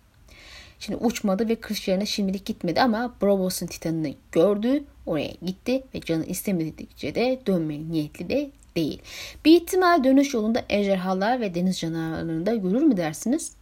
Şimdi 0.81 0.99
uçmadı 1.05 1.49
ve 1.49 1.55
kış 1.55 1.89
yerine 1.89 2.07
şimdilik 2.07 2.47
gitmedi 2.47 2.81
ama 2.81 3.15
Bravos'un 3.23 3.67
titanını 3.67 4.15
gördü, 4.33 4.85
oraya 5.07 5.33
gitti 5.43 5.83
ve 5.95 6.01
canı 6.01 6.25
istemedikçe 6.25 7.15
de 7.15 7.41
dönmeye 7.47 7.81
niyetli 7.91 8.29
de 8.29 8.51
değil. 8.77 9.03
Bir 9.45 9.61
ihtimal 9.61 10.05
dönüş 10.05 10.35
yolunda 10.35 10.65
ejderhalar 10.69 11.41
ve 11.41 11.55
deniz 11.55 11.81
canavarlarını 11.81 12.47
da 12.47 12.55
görür 12.55 12.83
mü 12.83 12.97
dersiniz? 12.97 13.53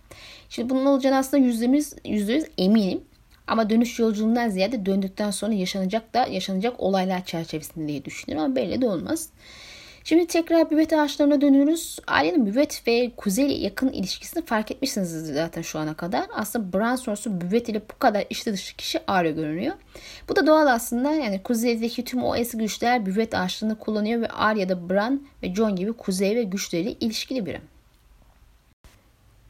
Şimdi 0.49 0.71
bunun 0.71 0.87
olacağını 0.87 1.17
aslında 1.17 1.45
yüzde 1.45 1.67
yüz 2.05 2.45
eminim. 2.59 3.01
Ama 3.47 3.71
dönüş 3.71 3.99
yolculuğundan 3.99 4.49
ziyade 4.49 4.87
döndükten 4.87 5.31
sonra 5.31 5.53
yaşanacak 5.53 6.15
da 6.15 6.27
yaşanacak 6.27 6.81
olaylar 6.81 7.25
çerçevesinde 7.25 7.89
diye 7.89 8.05
düşünüyorum 8.05 8.45
ama 8.45 8.57
belli 8.57 8.81
de 8.81 8.87
olmaz. 8.87 9.29
Şimdi 10.09 10.27
tekrar 10.27 10.71
büvet 10.71 10.93
ağaçlarına 10.93 11.41
dönüyoruz. 11.41 11.99
Ailenin 12.07 12.47
büvet 12.47 12.87
ve 12.87 13.11
kuzey 13.17 13.47
ile 13.47 13.55
yakın 13.55 13.89
ilişkisini 13.89 14.45
fark 14.45 14.71
etmişsiniz 14.71 15.27
zaten 15.27 15.63
şu 15.63 15.79
ana 15.79 15.95
kadar. 15.95 16.27
Aslında 16.35 16.73
Bran 16.73 16.97
sonrası 16.97 17.41
büvet 17.41 17.69
ile 17.69 17.83
bu 17.95 17.99
kadar 17.99 18.25
içli 18.31 18.53
dışı 18.53 18.77
kişi 18.77 19.01
Arya 19.07 19.31
görünüyor. 19.31 19.75
Bu 20.29 20.37
da 20.37 20.47
doğal 20.47 20.67
aslında. 20.67 21.13
Yani 21.13 21.43
kuzeydeki 21.43 22.05
tüm 22.05 22.25
o 22.25 22.37
eski 22.37 22.59
güçler 22.59 23.07
büvet 23.07 23.35
ağaçlarını 23.35 23.79
kullanıyor 23.79 24.21
ve 24.21 24.29
Arya 24.29 24.69
da 24.69 24.91
Bran 24.91 25.27
ve 25.43 25.55
Jon 25.55 25.77
gibi 25.77 25.93
kuzey 25.93 26.37
ve 26.37 26.43
güçleriyle 26.43 26.93
ilişkili 26.93 27.47
biri. 27.47 27.61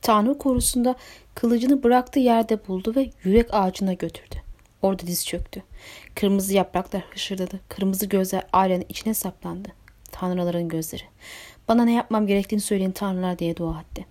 Tanrı 0.03 0.38
korusunda 0.38 0.94
kılıcını 1.35 1.83
bıraktığı 1.83 2.21
yerde 2.21 2.68
buldu 2.68 2.92
ve 2.97 3.11
yürek 3.25 3.49
ağacına 3.53 3.92
götürdü. 3.92 4.37
Orada 4.83 5.07
diz 5.07 5.27
çöktü. 5.27 5.62
Kırmızı 6.14 6.55
yapraklar 6.55 7.03
hışırdadı. 7.11 7.61
Kırmızı 7.68 8.07
gözler 8.07 8.47
Arya'nın 8.53 8.87
içine 8.88 9.14
saplandı. 9.14 9.78
Tanrıların 10.12 10.68
gözleri. 10.68 11.03
Bana 11.68 11.85
ne 11.85 11.92
yapmam 11.92 12.27
gerektiğini 12.27 12.61
söyleyin 12.61 12.90
tanrılar 12.90 13.38
diye 13.38 13.57
dua 13.57 13.81
etti. 13.81 14.07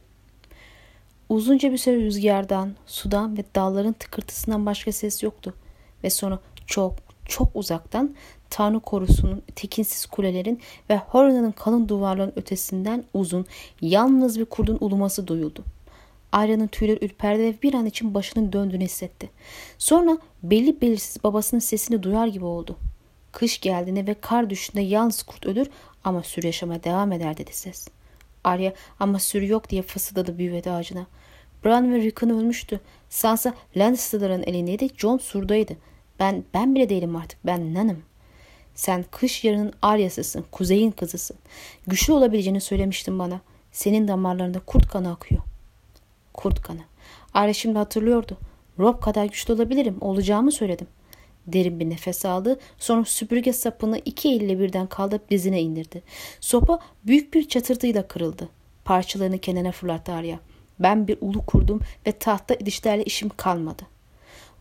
Uzunca 1.29 1.71
bir 1.71 1.77
süre 1.77 1.95
rüzgardan, 1.95 2.75
sudan 2.85 3.37
ve 3.37 3.43
dalların 3.55 3.93
tıkırtısından 3.93 4.65
başka 4.65 4.91
ses 4.91 5.23
yoktu. 5.23 5.53
Ve 6.03 6.09
sonra 6.09 6.39
çok 6.65 6.93
çok 7.25 7.55
uzaktan 7.55 8.15
Tanrı 8.49 8.79
korusunun 8.79 9.43
tekinsiz 9.55 10.05
kulelerin 10.05 10.59
ve 10.89 10.97
Horan'ın 10.97 11.51
kalın 11.51 11.89
duvarların 11.89 12.33
ötesinden 12.35 13.03
uzun, 13.13 13.45
yalnız 13.81 14.39
bir 14.39 14.45
kurdun 14.45 14.77
uluması 14.81 15.27
duyuldu. 15.27 15.63
Arya'nın 16.31 16.67
tüyleri 16.67 17.05
ürperdi 17.05 17.43
ve 17.43 17.55
bir 17.63 17.73
an 17.73 17.85
için 17.85 18.13
başının 18.13 18.53
döndüğünü 18.53 18.83
hissetti. 18.83 19.29
Sonra 19.77 20.17
belli 20.43 20.81
belirsiz 20.81 21.23
babasının 21.23 21.59
sesini 21.59 22.03
duyar 22.03 22.27
gibi 22.27 22.45
oldu. 22.45 22.77
Kış 23.37 23.61
geldiğinde 23.61 24.07
ve 24.07 24.13
kar 24.13 24.49
düştüğünde 24.49 24.81
yalnız 24.81 25.23
kurt 25.23 25.45
ölür 25.45 25.67
ama 26.03 26.23
sürü 26.23 26.45
yaşamaya 26.45 26.83
devam 26.83 27.11
eder 27.11 27.37
dedi 27.37 27.53
ses. 27.53 27.87
Arya 28.43 28.73
ama 28.99 29.19
sürü 29.19 29.47
yok 29.47 29.69
diye 29.69 29.81
fısıldadı 29.81 30.37
büyüvedi 30.37 30.71
ağacına. 30.71 31.07
Bran 31.65 31.93
ve 31.93 32.01
Rickon 32.01 32.29
ölmüştü. 32.29 32.79
Sansa 33.09 33.53
Lannister'ların 33.75 34.43
elindeydi. 34.43 34.89
Jon 34.97 35.17
surdaydı. 35.17 35.73
Ben 36.19 36.43
ben 36.53 36.75
bile 36.75 36.89
değilim 36.89 37.15
artık. 37.15 37.39
Ben 37.45 37.73
nanım. 37.73 38.03
Sen 38.75 39.05
kış 39.11 39.43
yarının 39.43 39.73
Arya'sısın. 39.81 40.45
Kuzeyin 40.51 40.91
kızısın. 40.91 41.37
Güçlü 41.87 42.13
olabileceğini 42.13 42.61
söylemiştin 42.61 43.19
bana. 43.19 43.41
Senin 43.71 44.07
damarlarında 44.07 44.59
kurt 44.59 44.87
kanı 44.87 45.11
akıyor. 45.11 45.41
Kurt 46.33 46.61
kanı. 46.61 46.81
Arya 47.33 47.53
şimdi 47.53 47.77
hatırlıyordu. 47.77 48.37
Rob 48.79 49.01
kadar 49.01 49.25
güçlü 49.25 49.53
olabilirim. 49.53 49.97
Olacağımı 50.01 50.51
söyledim. 50.51 50.87
Derin 51.47 51.79
bir 51.79 51.89
nefes 51.89 52.25
aldı. 52.25 52.59
Sonra 52.79 53.05
süpürge 53.05 53.53
sapını 53.53 54.01
iki 54.05 54.29
elle 54.29 54.59
birden 54.59 54.87
kaldırıp 54.87 55.31
dizine 55.31 55.61
indirdi. 55.61 56.01
Sopa 56.39 56.79
büyük 57.03 57.33
bir 57.33 57.47
çatırtıyla 57.47 58.07
kırıldı. 58.07 58.49
Parçalarını 58.85 59.37
kenara 59.37 59.71
fırlattı 59.71 60.11
Arya. 60.11 60.39
Ben 60.79 61.07
bir 61.07 61.17
ulu 61.21 61.45
kurdum 61.45 61.79
ve 62.07 62.11
tahta 62.11 62.59
dişlerle 62.59 63.03
işim 63.03 63.29
kalmadı. 63.29 63.83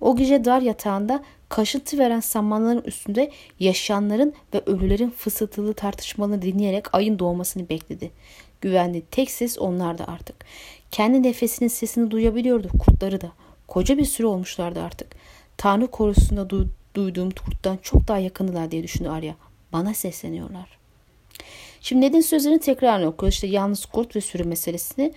O 0.00 0.16
gece 0.16 0.44
dar 0.44 0.60
yatağında 0.60 1.22
kaşıntı 1.48 1.98
veren 1.98 2.20
samanların 2.20 2.82
üstünde 2.82 3.30
yaşayanların 3.60 4.34
ve 4.54 4.62
ölülerin 4.66 5.10
fısıltılı 5.10 5.74
tartışmalarını 5.74 6.42
dinleyerek 6.42 6.94
ayın 6.94 7.18
doğmasını 7.18 7.68
bekledi. 7.68 8.10
Güvenli 8.60 9.02
tek 9.10 9.30
ses 9.30 9.58
onlardı 9.58 10.04
artık. 10.06 10.36
Kendi 10.90 11.22
nefesinin 11.22 11.68
sesini 11.68 12.10
duyabiliyordu 12.10 12.68
kurtları 12.78 13.20
da. 13.20 13.32
Koca 13.68 13.98
bir 13.98 14.04
süre 14.04 14.26
olmuşlardı 14.26 14.82
artık. 14.82 15.08
Tanrı 15.58 15.86
korusunda 15.86 16.40
du- 16.40 16.68
duyduğum 16.94 17.30
kurttan 17.30 17.78
çok 17.82 18.08
daha 18.08 18.18
yakındılar 18.18 18.70
diye 18.70 18.82
düşündü 18.82 19.08
Arya. 19.08 19.34
Bana 19.72 19.94
sesleniyorlar. 19.94 20.78
Şimdi 21.80 22.06
Ned'in 22.06 22.20
sözlerini 22.20 22.60
tekrar 22.60 23.02
okuyor. 23.02 23.32
İşte 23.32 23.46
yalnız 23.46 23.86
kurt 23.86 24.16
ve 24.16 24.20
sürü 24.20 24.44
meselesini. 24.44 25.12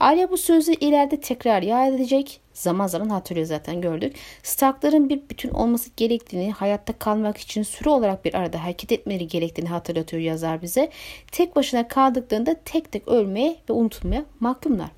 Arya 0.00 0.30
bu 0.30 0.36
sözü 0.36 0.72
ileride 0.72 1.20
tekrar 1.20 1.62
yad 1.62 1.94
edecek. 1.94 2.40
Zaman 2.52 2.86
zaman 2.86 3.08
hatırlıyor 3.08 3.46
zaten 3.46 3.80
gördük. 3.80 4.16
Starkların 4.42 5.08
bir 5.08 5.22
bütün 5.30 5.50
olması 5.50 5.90
gerektiğini, 5.96 6.52
hayatta 6.52 6.92
kalmak 6.92 7.38
için 7.38 7.62
sürü 7.62 7.88
olarak 7.88 8.24
bir 8.24 8.34
arada 8.34 8.64
hareket 8.64 8.92
etmeleri 8.92 9.26
gerektiğini 9.26 9.68
hatırlatıyor 9.68 10.22
yazar 10.22 10.62
bize. 10.62 10.90
Tek 11.32 11.56
başına 11.56 11.88
kaldıklarında 11.88 12.56
tek 12.64 12.92
tek 12.92 13.08
ölmeye 13.08 13.56
ve 13.70 13.72
unutulmaya 13.72 14.24
mahkumlar. 14.40 14.88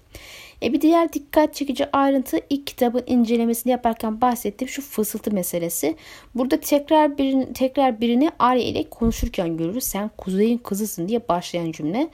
E 0.63 0.73
bir 0.73 0.81
diğer 0.81 1.13
dikkat 1.13 1.55
çekici 1.55 1.97
ayrıntı 1.97 2.39
ilk 2.51 2.67
kitabın 2.67 3.03
incelemesini 3.07 3.71
yaparken 3.71 4.21
bahsettiğim 4.21 4.69
şu 4.69 4.83
fısıltı 4.83 5.35
meselesi. 5.35 5.97
Burada 6.35 6.61
tekrar 6.61 7.19
birini, 7.19 7.53
tekrar 7.53 8.01
birini 8.01 8.31
Arya 8.39 8.63
ile 8.63 8.91
konuşurken 8.91 9.57
görürüz. 9.57 9.85
Sen 9.85 10.11
kuzeyin 10.19 10.59
kızısın 10.59 11.09
diye 11.09 11.29
başlayan 11.29 11.73
cümle. 11.73 12.11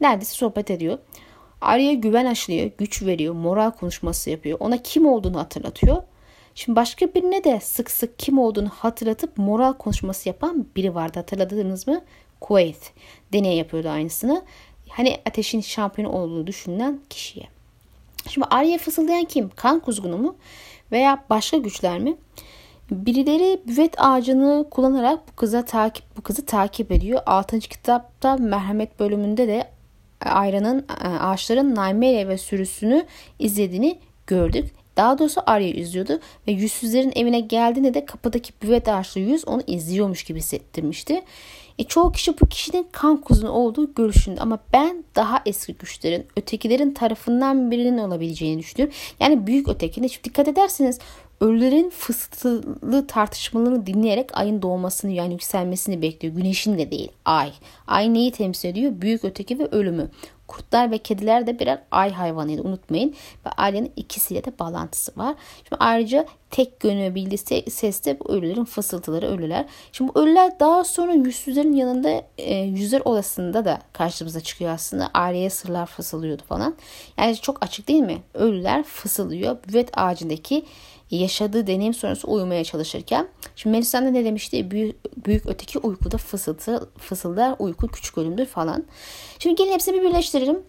Neredeyse 0.00 0.34
sohbet 0.34 0.70
ediyor. 0.70 0.98
Arya'ya 1.60 1.94
güven 1.94 2.26
aşılıyor, 2.26 2.70
güç 2.78 3.02
veriyor, 3.02 3.34
moral 3.34 3.70
konuşması 3.70 4.30
yapıyor. 4.30 4.56
Ona 4.60 4.82
kim 4.82 5.06
olduğunu 5.06 5.38
hatırlatıyor. 5.38 6.02
Şimdi 6.54 6.76
başka 6.76 7.14
birine 7.14 7.44
de 7.44 7.60
sık 7.60 7.90
sık 7.90 8.18
kim 8.18 8.38
olduğunu 8.38 8.68
hatırlatıp 8.68 9.38
moral 9.38 9.72
konuşması 9.72 10.28
yapan 10.28 10.66
biri 10.76 10.94
vardı. 10.94 11.18
Hatırladınız 11.18 11.86
mı? 11.86 12.04
Kuveyt 12.40 12.92
deney 13.32 13.56
yapıyordu 13.56 13.88
aynısını. 13.88 14.44
Hani 14.88 15.16
ateşin 15.26 15.60
şampiyonu 15.60 16.12
olduğunu 16.12 16.46
düşünülen 16.46 17.00
kişiye. 17.10 17.57
Şimdi 18.28 18.46
Arya 18.50 18.78
fısıldayan 18.78 19.24
kim? 19.24 19.50
Kan 19.50 19.80
kuzgunu 19.80 20.18
mu? 20.18 20.36
Veya 20.92 21.24
başka 21.30 21.56
güçler 21.56 21.98
mi? 21.98 22.16
Birileri 22.90 23.60
büvet 23.68 23.94
ağacını 23.98 24.66
kullanarak 24.70 25.28
bu 25.28 25.36
kıza 25.36 25.64
takip 25.64 26.04
bu 26.16 26.22
kızı 26.22 26.46
takip 26.46 26.92
ediyor. 26.92 27.22
6. 27.26 27.58
kitapta 27.60 28.36
merhamet 28.36 29.00
bölümünde 29.00 29.48
de 29.48 29.70
ayranın 30.20 30.86
e, 31.04 31.08
ağaçların 31.08 31.74
Naimele 31.74 32.28
ve 32.28 32.38
sürüsünü 32.38 33.06
izlediğini 33.38 33.98
gördük. 34.26 34.74
Daha 34.96 35.18
doğrusu 35.18 35.40
Arya 35.46 35.68
izliyordu 35.68 36.20
ve 36.48 36.52
yüzsüzlerin 36.52 37.12
evine 37.16 37.40
geldiğinde 37.40 37.94
de 37.94 38.04
kapıdaki 38.04 38.52
büvet 38.62 38.88
ağaçlı 38.88 39.20
yüz 39.20 39.48
onu 39.48 39.62
izliyormuş 39.66 40.24
gibi 40.24 40.38
hissettirmişti. 40.38 41.22
E, 41.78 41.84
çoğu 41.84 42.12
kişi 42.12 42.40
bu 42.40 42.46
kişinin 42.46 42.86
kan 42.92 43.16
kuzunu 43.20 43.50
olduğu 43.50 43.94
görüşünde 43.94 44.40
ama 44.40 44.58
ben 44.72 45.04
daha 45.16 45.42
eski 45.46 45.74
güçlerin 45.74 46.26
ötekilerin 46.36 46.94
tarafından 46.94 47.70
birinin 47.70 47.98
olabileceğini 47.98 48.58
düşünüyorum. 48.58 48.96
Yani 49.20 49.46
büyük 49.46 49.68
ötekine 49.68 50.08
şimdi 50.08 50.24
dikkat 50.24 50.48
ederseniz 50.48 50.98
ölülerin 51.40 51.90
fısıltılı 51.90 53.06
tartışmalarını 53.06 53.86
dinleyerek 53.86 54.38
ayın 54.38 54.62
doğmasını 54.62 55.10
yani 55.10 55.32
yükselmesini 55.32 56.02
bekliyor. 56.02 56.34
Güneşin 56.34 56.78
de 56.78 56.90
değil 56.90 57.08
ay. 57.24 57.52
Ay 57.86 58.14
neyi 58.14 58.32
temsil 58.32 58.68
ediyor? 58.68 58.92
Büyük 59.00 59.24
öteki 59.24 59.58
ve 59.58 59.66
ölümü. 59.66 60.10
Kurtlar 60.48 60.90
ve 60.90 60.98
kediler 60.98 61.46
de 61.46 61.58
birer 61.58 61.78
ay 61.90 62.12
hayvanıydı 62.12 62.62
unutmayın. 62.62 63.14
Ve 63.46 63.50
ailenin 63.50 63.92
ikisiyle 63.96 64.44
de 64.44 64.58
bağlantısı 64.58 65.12
var. 65.16 65.34
Şimdi 65.68 65.76
ayrıca 65.80 66.26
tek 66.50 66.80
gönül 66.80 67.14
bildiği 67.14 67.70
seste 67.70 68.20
bu 68.20 68.32
ölülerin 68.32 68.64
fısıltıları 68.64 69.26
ölüler. 69.26 69.66
Şimdi 69.92 70.14
bu 70.14 70.20
ölüler 70.20 70.60
daha 70.60 70.84
sonra 70.84 71.12
yüzsüzlerin 71.12 71.72
yanında 71.72 72.22
e, 72.38 72.54
yüzler 72.54 73.02
odasında 73.04 73.64
da 73.64 73.78
karşımıza 73.92 74.40
çıkıyor 74.40 74.70
aslında. 74.70 75.10
Aileye 75.14 75.50
sırlar 75.50 75.86
fısıldıyordu 75.86 76.42
falan. 76.48 76.74
Yani 77.18 77.36
çok 77.36 77.64
açık 77.64 77.88
değil 77.88 78.02
mi? 78.02 78.18
Ölüler 78.34 78.82
fısıldıyor. 78.82 79.56
Büvet 79.68 79.98
ağacındaki 79.98 80.64
yaşadığı 81.10 81.66
deneyim 81.66 81.94
sonrası 81.94 82.28
uyumaya 82.28 82.64
çalışırken. 82.64 83.28
Şimdi 83.56 83.76
Melisande 83.76 84.12
ne 84.12 84.24
demişti? 84.24 84.70
Büyük, 84.70 85.26
büyük 85.26 85.46
öteki 85.46 85.78
uykuda 85.78 86.16
fısıltı, 86.16 86.90
fısıldar 86.98 87.54
uyku 87.58 87.88
küçük 87.88 88.18
ölümdür 88.18 88.46
falan. 88.46 88.84
Şimdi 89.38 89.56
gelin 89.56 89.72
hepsini 89.72 90.00
bir 90.00 90.02
birleştirelim. 90.02 90.62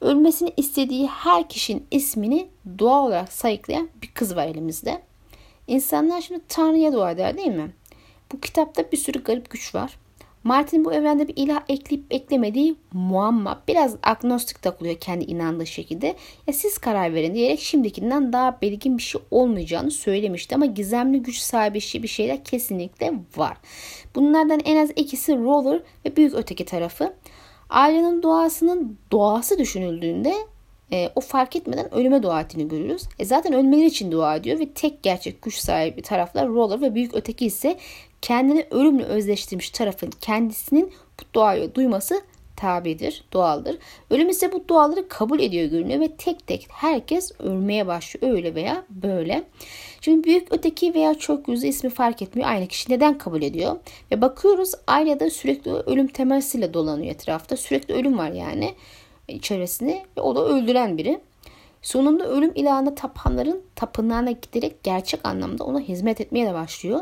Ölmesini 0.00 0.52
istediği 0.56 1.06
her 1.06 1.48
kişinin 1.48 1.86
ismini 1.90 2.48
dua 2.78 3.02
olarak 3.02 3.32
sayıklayan 3.32 3.88
bir 4.02 4.08
kız 4.14 4.36
var 4.36 4.46
elimizde. 4.46 5.02
İnsanlar 5.66 6.20
şimdi 6.20 6.40
Tanrı'ya 6.48 6.92
dua 6.92 7.10
eder 7.10 7.36
değil 7.36 7.48
mi? 7.48 7.72
Bu 8.32 8.40
kitapta 8.40 8.92
bir 8.92 8.96
sürü 8.96 9.24
garip 9.24 9.50
güç 9.50 9.74
var. 9.74 9.98
Martin 10.44 10.84
bu 10.84 10.92
evrende 10.92 11.28
bir 11.28 11.34
ilah 11.36 11.62
ekleyip 11.68 12.04
eklemediği 12.10 12.76
muamma. 12.92 13.62
Biraz 13.68 13.96
agnostik 14.02 14.62
takılıyor 14.62 14.96
kendi 14.96 15.24
inandığı 15.24 15.66
şekilde. 15.66 16.06
Ya 16.46 16.52
siz 16.52 16.78
karar 16.78 17.14
verin 17.14 17.34
diyerek 17.34 17.60
şimdikinden 17.60 18.32
daha 18.32 18.60
belirgin 18.62 18.98
bir 18.98 19.02
şey 19.02 19.20
olmayacağını 19.30 19.90
söylemişti. 19.90 20.54
Ama 20.54 20.66
gizemli 20.66 21.22
güç 21.22 21.38
sahibi 21.38 22.02
bir 22.02 22.08
şeyler 22.08 22.44
kesinlikle 22.44 23.12
var. 23.36 23.56
Bunlardan 24.14 24.60
en 24.64 24.76
az 24.76 24.90
ikisi 24.96 25.36
Roller 25.36 25.82
ve 26.06 26.16
büyük 26.16 26.34
öteki 26.34 26.64
tarafı. 26.64 27.14
Ailenin 27.70 28.22
doğasının 28.22 28.98
doğası 29.10 29.58
düşünüldüğünde 29.58 30.34
e, 30.92 31.10
o 31.14 31.20
fark 31.20 31.56
etmeden 31.56 31.94
ölüme 31.94 32.22
dua 32.22 32.40
ettiğini 32.40 32.68
görüyoruz. 32.68 33.02
E 33.18 33.24
zaten 33.24 33.52
ölmeleri 33.52 33.86
için 33.86 34.12
dua 34.12 34.36
ediyor 34.36 34.58
ve 34.58 34.68
tek 34.72 35.02
gerçek 35.02 35.42
güç 35.42 35.54
sahibi 35.54 36.02
taraflar 36.02 36.48
Roller 36.48 36.80
ve 36.80 36.94
büyük 36.94 37.14
öteki 37.14 37.46
ise 37.46 37.78
kendini 38.22 38.66
ölümle 38.70 39.04
özleştirmiş 39.04 39.70
tarafın 39.70 40.10
kendisinin 40.20 40.92
bu 41.20 41.24
duayı 41.34 41.74
duyması 41.74 42.22
tabidir, 42.56 43.24
doğaldır. 43.32 43.78
Ölüm 44.10 44.28
ise 44.28 44.52
bu 44.52 44.68
duaları 44.68 45.08
kabul 45.08 45.40
ediyor 45.40 45.70
görünüyor 45.70 46.00
ve 46.00 46.16
tek 46.16 46.46
tek 46.46 46.66
herkes 46.70 47.32
ölmeye 47.40 47.86
başlıyor 47.86 48.34
öyle 48.34 48.54
veya 48.54 48.84
böyle. 48.90 49.44
Şimdi 50.00 50.24
büyük 50.24 50.48
öteki 50.50 50.94
veya 50.94 51.14
çok 51.14 51.48
yüzü 51.48 51.66
ismi 51.66 51.90
fark 51.90 52.22
etmiyor. 52.22 52.48
Aynı 52.48 52.66
kişi 52.66 52.92
neden 52.92 53.18
kabul 53.18 53.42
ediyor? 53.42 53.76
Ve 54.12 54.20
bakıyoruz 54.20 54.72
ailede 54.86 55.30
sürekli 55.30 55.70
ölüm 55.72 56.06
temelsiyle 56.06 56.74
dolanıyor 56.74 57.14
etrafta. 57.14 57.56
Sürekli 57.56 57.94
ölüm 57.94 58.18
var 58.18 58.30
yani 58.30 58.74
çevresinde 59.40 60.02
ve 60.16 60.20
o 60.20 60.36
da 60.36 60.44
öldüren 60.44 60.98
biri. 60.98 61.20
Sonunda 61.82 62.28
ölüm 62.28 62.52
ilahına 62.54 62.94
tapanların 62.94 63.62
tapınağına 63.74 64.30
giderek 64.30 64.82
gerçek 64.82 65.20
anlamda 65.24 65.64
ona 65.64 65.80
hizmet 65.80 66.20
etmeye 66.20 66.46
de 66.46 66.54
başlıyor. 66.54 67.00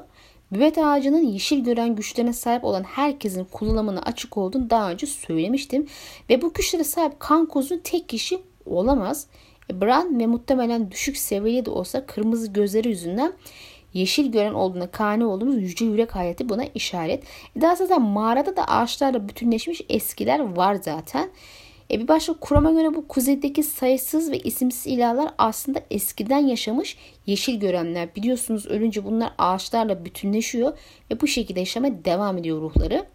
Büvet 0.53 0.79
ağacının 0.79 1.23
yeşil 1.23 1.65
gören 1.65 1.97
güçlerine 1.97 2.33
sahip 2.33 2.65
olan 2.65 2.83
herkesin 2.83 3.45
kullanımına 3.45 4.03
açık 4.03 4.37
olduğunu 4.37 4.71
daha 4.71 4.91
önce 4.91 5.07
söylemiştim. 5.07 5.87
Ve 6.31 6.43
bu 6.43 6.53
güçlere 6.53 6.85
sahip 6.85 7.21
kan 7.21 7.47
kozun 7.47 7.81
tek 7.85 8.09
kişi 8.09 8.39
olamaz. 8.67 9.27
E, 9.71 9.81
Bran 9.81 10.21
ve 10.21 10.27
muhtemelen 10.27 10.91
düşük 10.91 11.17
seviyeli 11.17 11.67
de 11.67 11.71
olsa 11.71 12.07
kırmızı 12.07 12.53
gözleri 12.53 12.89
yüzünden 12.89 13.33
yeşil 13.95 14.33
gören 14.33 14.55
olduğuna 14.55 14.91
kani 14.91 15.25
olduğumuz 15.25 15.63
yüce 15.63 15.85
yürek 15.85 16.15
hayati 16.15 16.49
buna 16.49 16.65
işaret. 16.75 17.25
E 17.57 17.61
daha 17.61 17.75
zaten 17.75 18.03
mağarada 18.03 18.57
da 18.57 18.65
ağaçlarla 18.65 19.29
bütünleşmiş 19.29 19.81
eskiler 19.89 20.57
var 20.57 20.75
zaten. 20.75 21.31
E 21.91 22.01
bir 22.01 22.09
başka 22.09 22.33
kurama 22.33 22.71
göre 22.71 22.95
bu 22.95 23.09
kuzeydeki 23.09 23.63
sayısız 23.63 24.31
ve 24.31 24.39
isimsiz 24.39 24.87
ilahlar 24.87 25.35
aslında 25.39 25.81
eskiden 25.91 26.47
yaşamış 26.47 26.97
yeşil 27.27 27.61
görenler. 27.61 28.15
Biliyorsunuz 28.17 28.67
ölünce 28.67 29.05
bunlar 29.05 29.33
ağaçlarla 29.39 30.05
bütünleşiyor 30.05 30.79
ve 31.11 31.21
bu 31.21 31.27
şekilde 31.27 31.61
yaşamaya 31.61 32.05
devam 32.05 32.39
ediyor 32.39 32.61
ruhları. 32.61 33.07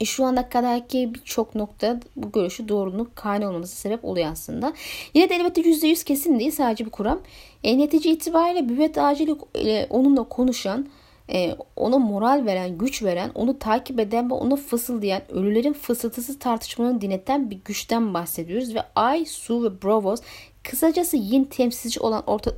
E 0.00 0.04
şu 0.04 0.24
ana 0.24 0.48
kadarki 0.48 1.14
birçok 1.14 1.54
nokta 1.54 2.00
bu 2.16 2.32
görüşü 2.32 2.68
doğruluk 2.68 3.16
kaynağı 3.16 3.50
olması 3.50 3.76
sebep 3.76 4.04
oluyor 4.04 4.32
aslında. 4.32 4.72
Yine 5.14 5.28
de 5.28 5.34
elbette 5.34 5.60
%100 5.60 6.04
kesin 6.04 6.38
değil 6.38 6.50
sadece 6.50 6.84
bir 6.84 6.90
kuram. 6.90 7.20
E, 7.64 7.78
netice 7.78 8.10
itibariyle 8.10 8.68
büvet 8.68 8.98
ağacıyla 8.98 9.36
e, 9.54 9.86
onunla 9.90 10.22
konuşan 10.22 10.86
e, 11.30 11.56
ona 11.76 11.98
moral 11.98 12.46
veren, 12.46 12.78
güç 12.78 13.02
veren, 13.02 13.30
onu 13.34 13.58
takip 13.58 14.00
eden 14.00 14.30
ve 14.30 14.34
onu 14.34 14.56
fısıldayan, 14.56 15.22
ölülerin 15.32 15.72
fısıltısı 15.72 16.38
tartışmalarını 16.38 17.00
dinleten 17.00 17.50
bir 17.50 17.58
güçten 17.64 18.14
bahsediyoruz. 18.14 18.74
Ve 18.74 18.82
Ay, 18.96 19.24
Su 19.24 19.64
ve 19.64 19.82
Bravos 19.82 20.20
kısacası 20.62 21.16
yin 21.16 21.44
temsilci 21.44 22.00
olan 22.00 22.22
orta, 22.26 22.52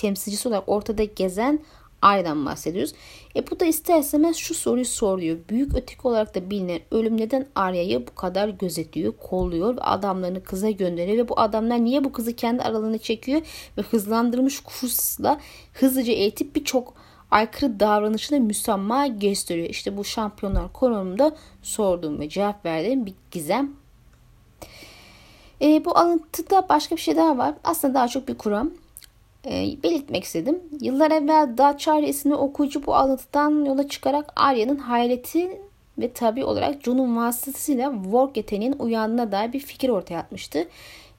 temsilcisi 0.00 0.48
olarak 0.48 0.68
ortada 0.68 1.04
gezen 1.04 1.60
Ay'dan 2.02 2.46
bahsediyoruz. 2.46 2.94
E 3.36 3.50
bu 3.50 3.60
da 3.60 3.64
ister 3.64 4.00
istemez 4.00 4.36
şu 4.36 4.54
soruyu 4.54 4.84
soruyor. 4.84 5.38
Büyük 5.48 5.74
öteki 5.74 6.08
olarak 6.08 6.34
da 6.34 6.50
bilinen 6.50 6.80
ölüm 6.90 7.16
neden 7.16 7.46
Arya'yı 7.54 8.06
bu 8.06 8.14
kadar 8.14 8.48
gözetliyor, 8.48 9.12
kolluyor 9.16 9.76
ve 9.76 9.80
adamlarını 9.80 10.42
kıza 10.42 10.70
gönderiyor 10.70 11.18
ve 11.18 11.28
bu 11.28 11.40
adamlar 11.40 11.84
niye 11.84 12.04
bu 12.04 12.12
kızı 12.12 12.36
kendi 12.36 12.62
aralarına 12.62 12.98
çekiyor 12.98 13.42
ve 13.78 13.82
hızlandırılmış 13.82 14.60
kursla 14.60 15.40
hızlıca 15.72 16.12
eğitip 16.12 16.56
birçok 16.56 16.94
aykırı 17.30 17.80
davranışına 17.80 18.38
müsamma 18.38 19.06
gösteriyor. 19.06 19.68
İşte 19.68 19.96
bu 19.96 20.04
şampiyonlar 20.04 20.72
konumunda 20.72 21.36
sorduğum 21.62 22.20
ve 22.20 22.28
cevap 22.28 22.64
verdiğim 22.64 23.06
bir 23.06 23.14
gizem. 23.30 23.70
E, 25.62 25.84
bu 25.84 25.98
alıntıda 25.98 26.68
başka 26.68 26.96
bir 26.96 27.00
şey 27.00 27.16
daha 27.16 27.38
var. 27.38 27.54
Aslında 27.64 27.94
daha 27.94 28.08
çok 28.08 28.28
bir 28.28 28.38
kuram. 28.38 28.70
E, 29.46 29.82
belirtmek 29.82 30.24
istedim. 30.24 30.60
Yıllar 30.80 31.10
evvel 31.10 31.58
Daçari 31.58 32.08
isimli 32.08 32.34
okuyucu 32.34 32.86
bu 32.86 32.94
alıntıdan 32.94 33.64
yola 33.64 33.88
çıkarak 33.88 34.32
Arya'nın 34.36 34.76
hayreti 34.76 35.60
ve 35.98 36.12
tabi 36.12 36.44
olarak 36.44 36.82
Jun'un 36.82 37.16
vasıtasıyla 37.16 37.92
Work 38.02 38.36
yeteneğinin 38.36 38.78
uyandığına 38.78 39.32
dair 39.32 39.52
bir 39.52 39.60
fikir 39.60 39.88
ortaya 39.88 40.18
atmıştı. 40.18 40.68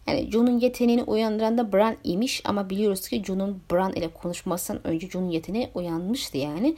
Yani 0.10 0.32
Jun'un 0.32 0.60
yeteneğini 0.60 1.04
uyandıran 1.04 1.58
da 1.58 1.74
Bran 1.74 1.96
imiş 2.04 2.42
ama 2.46 2.70
biliyoruz 2.70 3.08
ki 3.10 3.24
Jun'un 3.26 3.62
Bran 3.72 3.94
ile 3.94 4.08
konuşmasından 4.08 4.88
önce 4.88 5.10
Jun'un 5.10 5.30
yeteneği 5.30 5.70
uyanmıştı 5.76 6.38
yani. 6.38 6.76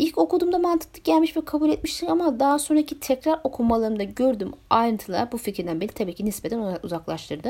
İlk 0.00 0.18
okuduğumda 0.18 0.58
mantıklı 0.58 1.02
gelmiş 1.02 1.36
ve 1.36 1.44
kabul 1.44 1.70
etmiştim 1.70 2.10
ama 2.10 2.40
daha 2.40 2.58
sonraki 2.58 3.00
tekrar 3.00 3.40
okumalarımda 3.44 4.02
gördüğüm 4.02 4.52
ayrıntılar 4.70 5.32
bu 5.32 5.38
fikirden 5.38 5.80
beni 5.80 5.88
tabii 5.88 6.14
ki 6.14 6.24
nispeten 6.24 6.78
uzaklaştırdı. 6.82 7.48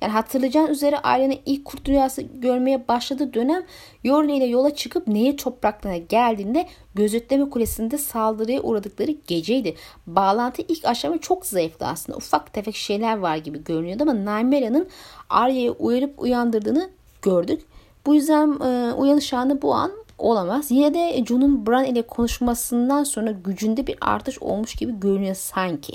Yani 0.00 0.12
hatırlayacağın 0.12 0.66
üzere 0.66 0.98
ailenin 0.98 1.40
ilk 1.46 1.64
kurt 1.64 1.88
rüyası 1.88 2.22
görmeye 2.22 2.88
başladığı 2.88 3.34
dönem 3.34 3.62
Yorne 4.04 4.36
ile 4.36 4.44
yola 4.44 4.74
çıkıp 4.74 5.06
Nehir 5.06 5.36
topraklarına 5.36 5.98
geldiğinde 5.98 6.66
gözetleme 6.94 7.50
kulesinde 7.50 7.98
saldırıya 7.98 8.62
uğradıkları 8.62 9.10
geceydi. 9.26 9.74
Bağlantı 10.06 10.62
ilk 10.68 10.84
aşama 10.84 11.18
çok 11.18 11.46
zayıftı 11.46 11.86
aslında. 11.86 12.16
Ufak 12.16 12.52
tefek 12.52 12.76
şeyler 12.76 13.18
var 13.18 13.36
gibi 13.36 13.64
görünüyordu 13.64 14.02
ama 14.02 14.14
Nymera'nın 14.14 14.88
Arya'yı 15.30 15.72
uyarıp 15.72 16.22
uyandırdığını 16.22 16.90
gördük. 17.22 17.62
Bu 18.06 18.14
yüzden 18.14 18.60
e, 18.60 18.94
uyanış 18.94 19.32
anı 19.32 19.62
bu 19.62 19.74
an 19.74 19.92
olamaz. 20.20 20.70
Yine 20.70 20.94
de 20.94 21.24
John'un 21.24 21.66
Bran 21.66 21.84
ile 21.84 22.02
konuşmasından 22.02 23.04
sonra 23.04 23.30
gücünde 23.30 23.86
bir 23.86 23.96
artış 24.00 24.42
olmuş 24.42 24.74
gibi 24.74 25.00
görünüyor 25.00 25.34
sanki. 25.34 25.92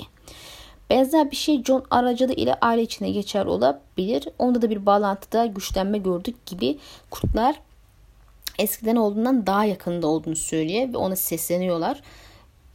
Benzer 0.90 1.30
bir 1.30 1.36
şey 1.36 1.64
John 1.64 1.84
aracılığı 1.90 2.32
ile 2.32 2.54
aile 2.54 2.82
içine 2.82 3.10
geçer 3.10 3.46
olabilir. 3.46 4.28
Onda 4.38 4.62
da 4.62 4.70
bir 4.70 4.86
bağlantıda 4.86 5.46
güçlenme 5.46 5.98
gördük 5.98 6.46
gibi 6.46 6.78
kurtlar 7.10 7.56
eskiden 8.58 8.96
olduğundan 8.96 9.46
daha 9.46 9.64
yakında 9.64 10.06
olduğunu 10.06 10.36
söylüyor 10.36 10.92
ve 10.92 10.96
ona 10.96 11.16
sesleniyorlar. 11.16 12.02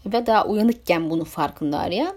Ve 0.06 0.26
daha 0.26 0.46
uyanıkken 0.46 1.10
bunun 1.10 1.24
farkında 1.24 1.80
Arya. 1.80 2.16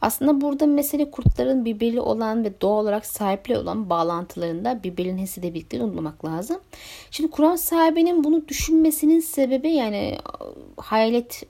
Aslında 0.00 0.40
burada 0.40 0.66
mesele 0.66 1.10
kurtların 1.10 1.64
birbiriyle 1.64 2.00
olan 2.00 2.44
ve 2.44 2.60
doğal 2.60 2.82
olarak 2.82 3.06
sahipli 3.06 3.58
olan 3.58 3.90
bağlantılarında 3.90 4.82
birbirinin 4.82 5.18
hissedebildiğini 5.18 5.84
unutmamak 5.86 6.24
lazım. 6.24 6.60
Şimdi 7.10 7.30
Kur'an 7.30 7.56
sahibinin 7.56 8.24
bunu 8.24 8.48
düşünmesinin 8.48 9.20
sebebi 9.20 9.70
yani 9.70 10.18
hayalet 10.76 11.42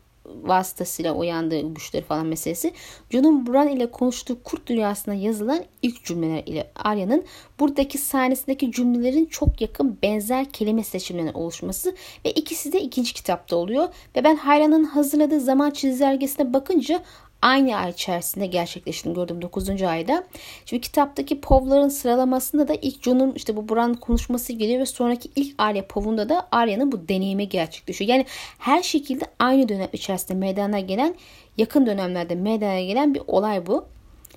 vasıtasıyla 0.42 1.14
uyandığı 1.14 1.60
güçleri 1.74 2.04
falan 2.04 2.26
meselesi. 2.26 2.72
John'un 3.10 3.46
Buran 3.46 3.68
ile 3.68 3.90
konuştuğu 3.90 4.42
kurt 4.42 4.66
dünyasında 4.66 5.14
yazılan 5.14 5.64
ilk 5.82 6.04
cümleler 6.04 6.42
ile 6.46 6.70
Arya'nın 6.76 7.24
buradaki 7.60 7.98
sahnesindeki 7.98 8.72
cümlelerin 8.72 9.26
çok 9.26 9.60
yakın 9.60 9.98
benzer 10.02 10.44
kelime 10.44 10.84
seçimlerinin 10.84 11.32
oluşması 11.32 11.94
ve 12.24 12.30
ikisi 12.30 12.72
de 12.72 12.80
ikinci 12.80 13.14
kitapta 13.14 13.56
oluyor. 13.56 13.88
Ve 14.16 14.24
ben 14.24 14.36
Hayran'ın 14.36 14.84
hazırladığı 14.84 15.40
zaman 15.40 15.70
çizelgesine 15.70 16.52
bakınca 16.52 17.02
aynı 17.42 17.76
ay 17.76 17.90
içerisinde 17.90 18.46
gerçekleştiğini 18.46 19.16
gördüm 19.16 19.42
9. 19.42 19.82
ayda. 19.82 20.24
Şimdi 20.66 20.80
kitaptaki 20.80 21.40
povların 21.40 21.88
sıralamasında 21.88 22.68
da 22.68 22.74
ilk 22.74 23.02
John'un 23.02 23.32
işte 23.32 23.56
bu 23.56 23.68
Bran 23.68 23.94
konuşması 23.94 24.52
geliyor 24.52 24.80
ve 24.80 24.86
sonraki 24.86 25.30
ilk 25.36 25.54
Arya 25.58 25.86
povunda 25.86 26.28
da 26.28 26.48
Arya'nın 26.52 26.92
bu 26.92 27.08
deneyimi 27.08 27.48
gerçekleşiyor. 27.48 28.10
Yani 28.10 28.26
her 28.58 28.82
şekilde 28.82 29.24
aynı 29.38 29.68
dönem 29.68 29.88
içerisinde 29.92 30.38
meydana 30.38 30.80
gelen 30.80 31.14
yakın 31.56 31.86
dönemlerde 31.86 32.34
meydana 32.34 32.80
gelen 32.80 33.14
bir 33.14 33.22
olay 33.26 33.66
bu. 33.66 33.84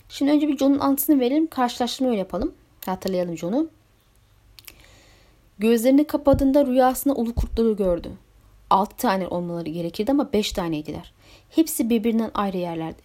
Şimdi 0.09 0.31
önce 0.31 0.47
bir 0.47 0.57
John'un 0.57 0.79
anlatısını 0.79 1.19
verelim. 1.19 1.47
Karşılaştırma 1.47 2.09
öyle 2.09 2.19
yapalım. 2.19 2.53
Hatırlayalım 2.85 3.37
John'u. 3.37 3.69
Gözlerini 5.59 6.03
kapadığında 6.03 6.65
rüyasında 6.65 7.13
ulu 7.13 7.35
kurtları 7.35 7.71
gördü. 7.73 8.11
Altı 8.71 8.95
tane 8.95 9.27
olmaları 9.27 9.69
gerekirdi 9.69 10.11
ama 10.11 10.33
beş 10.33 10.51
taneydiler. 10.51 11.13
Hepsi 11.49 11.89
birbirinden 11.89 12.31
ayrı 12.33 12.57
yerlerde. 12.57 13.01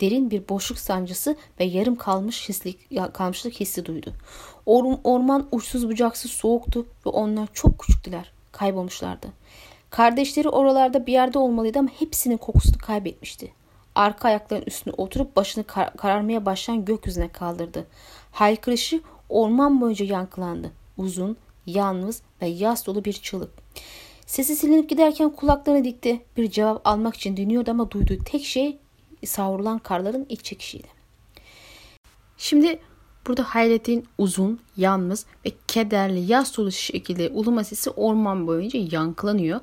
Derin 0.00 0.30
bir 0.30 0.48
boşluk 0.48 0.78
sancısı 0.78 1.36
ve 1.60 1.64
yarım 1.64 1.96
kalmış 1.96 2.48
hislik, 2.48 2.78
kalmışlık 3.14 3.60
hissi 3.60 3.84
duydu. 3.84 4.12
Or, 4.66 4.98
orman 5.04 5.48
uçsuz 5.52 5.88
bucaksız 5.88 6.30
soğuktu 6.30 6.86
ve 7.06 7.10
onlar 7.10 7.48
çok 7.52 7.78
küçüktüler. 7.78 8.32
Kaybolmuşlardı. 8.52 9.26
Kardeşleri 9.90 10.48
oralarda 10.48 11.06
bir 11.06 11.12
yerde 11.12 11.38
olmalıydı 11.38 11.78
ama 11.78 11.88
hepsinin 11.98 12.36
kokusunu 12.36 12.78
kaybetmişti. 12.78 13.52
Arka 13.94 14.28
ayakların 14.28 14.64
üstüne 14.66 14.94
oturup 14.96 15.36
başını 15.36 15.64
kar- 15.64 15.96
kararmaya 15.96 16.46
başlayan 16.46 16.84
gökyüzüne 16.84 17.28
kaldırdı. 17.28 17.86
Haykırışı 18.32 19.00
orman 19.28 19.80
boyunca 19.80 20.04
yankılandı. 20.04 20.72
Uzun, 20.98 21.36
yalnız 21.66 22.22
ve 22.42 22.46
yas 22.46 22.86
dolu 22.86 23.04
bir 23.04 23.12
çığlık. 23.12 23.50
Sesi 24.26 24.56
silinip 24.56 24.88
giderken 24.88 25.30
kulaklarını 25.30 25.84
dikti. 25.84 26.22
Bir 26.36 26.50
cevap 26.50 26.86
almak 26.86 27.14
için 27.14 27.36
dinliyordu 27.36 27.70
ama 27.70 27.90
duyduğu 27.90 28.18
tek 28.24 28.44
şey 28.44 28.78
savrulan 29.24 29.78
karların 29.78 30.26
iç 30.28 30.42
çekişiydi. 30.44 30.86
Şimdi 32.36 32.78
burada 33.26 33.42
hayretin 33.42 34.06
uzun, 34.18 34.60
yalnız 34.76 35.26
ve 35.46 35.50
kederli 35.68 36.32
yaz 36.32 36.56
dolu 36.56 36.72
şekilde 36.72 37.28
uluma 37.28 37.64
sesi 37.64 37.90
orman 37.90 38.46
boyunca 38.46 38.80
yankılanıyor. 38.90 39.60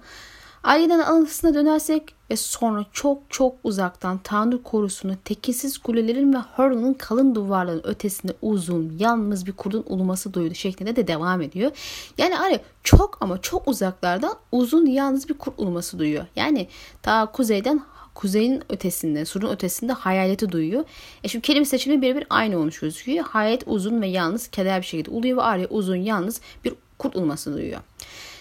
Aileden 0.64 1.00
alıntısına 1.00 1.54
dönersek 1.54 2.16
ve 2.32 2.36
sonra 2.36 2.86
çok 2.92 3.22
çok 3.30 3.56
uzaktan 3.64 4.20
Tanrı 4.24 4.64
korusunu 4.64 5.16
tekinsiz 5.26 5.78
kulelerin 5.78 6.34
ve 6.34 6.38
Hurl'ın 6.38 6.94
kalın 6.94 7.36
duvarların 7.36 7.88
ötesinde 7.88 8.34
uzun, 8.42 8.96
yalnız 9.00 9.46
bir 9.46 9.52
kurdun 9.52 9.84
uluması 9.88 10.34
duydu 10.34 10.54
şeklinde 10.54 10.96
de 10.96 11.08
devam 11.08 11.42
ediyor. 11.42 11.72
Yani 12.18 12.40
Arya 12.40 12.60
çok 12.84 13.18
ama 13.22 13.42
çok 13.42 13.68
uzaklardan 13.68 14.36
uzun, 14.52 14.86
yalnız 14.86 15.30
bir 15.30 15.34
kurt 15.34 15.60
uluması 15.60 16.00
duyuyor. 16.00 16.26
Yani 16.36 16.68
ta 17.02 17.26
kuzeyden 17.26 17.84
kuzeyin 18.16 18.64
ötesinde, 18.70 19.26
surun 19.26 19.52
ötesinde 19.52 19.94
hayaleti 19.94 20.52
duyuyor. 20.52 20.84
E 21.24 21.28
şimdi 21.28 21.46
kelime 21.46 21.66
seçimi 21.66 22.02
birebir 22.02 22.28
aynı 22.30 22.58
olmuş 22.58 22.80
gözüküyor. 22.80 23.26
Hayalet 23.26 23.64
uzun 23.66 24.02
ve 24.02 24.08
yalnız 24.08 24.48
keder 24.48 24.82
bir 24.82 24.86
şekilde 24.86 25.12
uluyor 25.12 25.38
ve 25.38 25.42
Arya 25.42 25.68
uzun, 25.68 25.96
yalnız 25.96 26.42
bir 26.66 26.74
kurt 26.98 27.16
uluması 27.16 27.54
duyuyor. 27.54 27.80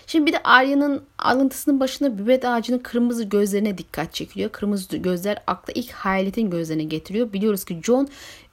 Şimdi 0.06 0.26
bir 0.26 0.32
de 0.32 0.42
Arya'nın 0.42 1.02
alıntısının 1.18 1.80
başında 1.80 2.18
büvet 2.18 2.44
ağacının 2.44 2.78
kırmızı 2.78 3.24
gözlerine 3.24 3.78
dikkat 3.78 4.14
çekiliyor. 4.14 4.50
Kırmızı 4.50 4.96
gözler 4.96 5.42
akla 5.46 5.72
ilk 5.72 5.92
hayaletin 5.92 6.50
gözlerine 6.50 6.84
getiriyor. 6.84 7.32
Biliyoruz 7.32 7.64
ki 7.64 7.80
John 7.82 8.08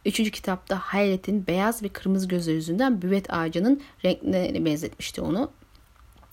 3. 0.05 0.31
kitapta 0.31 0.79
hayaletin 0.79 1.47
beyaz 1.47 1.83
ve 1.83 1.89
kırmızı 1.89 2.27
gözler 2.27 2.53
yüzünden 2.53 3.01
büvet 3.01 3.33
ağacının 3.33 3.81
renklerine 4.05 4.65
benzetmişti 4.65 5.21
onu. 5.21 5.51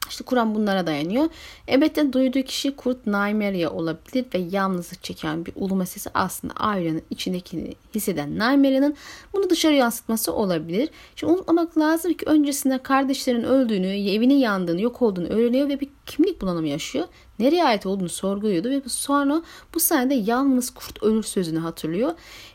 İşte 0.08 0.24
Kur'an 0.24 0.54
bunlara 0.54 0.86
dayanıyor. 0.86 1.28
Elbette 1.68 2.12
duyduğu 2.12 2.42
kişi 2.42 2.76
Kurt 2.76 3.06
Naimeria 3.06 3.70
olabilir 3.70 4.24
ve 4.34 4.38
yalnızlık 4.38 5.02
çeken 5.02 5.46
bir 5.46 5.52
uluma 5.56 5.86
sesi 5.86 6.10
aslında 6.14 6.54
Arya'nın 6.56 7.02
içindekini 7.10 7.74
hisseden 7.94 8.38
Naimeria'nın 8.38 8.96
bunu 9.32 9.50
dışarı 9.50 9.74
yansıtması 9.74 10.32
olabilir. 10.32 10.88
Şimdi 11.16 11.32
unutmamak 11.32 11.78
lazım 11.78 12.14
ki 12.14 12.26
öncesinde 12.26 12.78
kardeşlerin 12.78 13.42
öldüğünü, 13.42 13.86
evinin 13.86 14.38
yandığını, 14.38 14.80
yok 14.80 15.02
olduğunu 15.02 15.28
öğreniyor 15.28 15.68
ve 15.68 15.80
bir 15.80 15.88
kimlik 16.06 16.40
bulanımı 16.40 16.68
yaşıyor. 16.68 17.04
Nereye 17.38 17.64
ait 17.64 17.86
olduğunu 17.86 18.08
sorguluyordu 18.08 18.70
ve 18.70 18.82
sonra 18.86 19.42
bu 19.74 19.80
sayede 19.80 20.14
yalnız 20.14 20.70
kurt 20.70 21.02
ölür 21.02 21.22
sözünü 21.22 21.58
hatırlıyor. 21.58 22.12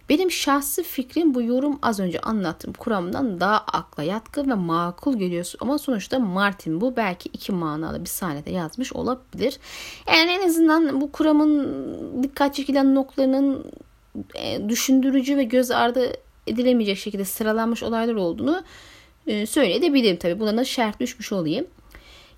Benim 0.10 0.32
şahsi 0.32 0.84
fikrim 0.84 1.34
bu 1.34 1.41
yorum 1.41 1.80
az 1.82 2.00
önce 2.00 2.22
anlattığım 2.22 2.74
kuramdan 2.74 3.39
daha 3.39 3.58
akla 3.58 4.04
yatkın 4.04 4.50
ve 4.50 4.54
makul 4.54 5.17
geliyor. 5.17 5.54
Ama 5.60 5.78
sonuçta 5.78 6.20
Martin 6.20 6.82
bu 6.82 6.96
belki 6.96 7.30
iki 7.34 7.52
manalı 7.52 8.02
bir 8.02 8.10
sahnede 8.10 8.52
yazmış 8.52 8.94
olabilir. 8.94 9.60
Yani 10.08 10.32
en 10.32 10.48
azından 10.48 11.02
bu 11.02 11.12
kuramın 11.12 12.24
dikkat 12.24 12.56
çekilen 12.56 12.96
noktalarının 12.96 13.72
e, 14.36 14.70
düşündürücü 14.70 15.38
ve 15.38 15.44
göz 15.44 15.72
ardı 15.72 16.13
edilemeyecek 16.48 16.98
şekilde 16.98 17.26
sıralanmış 17.26 17.84
olaylar 17.84 18.15
olduğunu 18.15 18.63
e, 19.28 19.46
söyleyebilirim 19.46 20.17
tabii. 20.17 20.39
Buna 20.39 20.58
da 20.58 20.63
şerh 20.63 21.00
düşmüş 21.00 21.32
olayım. 21.32 21.67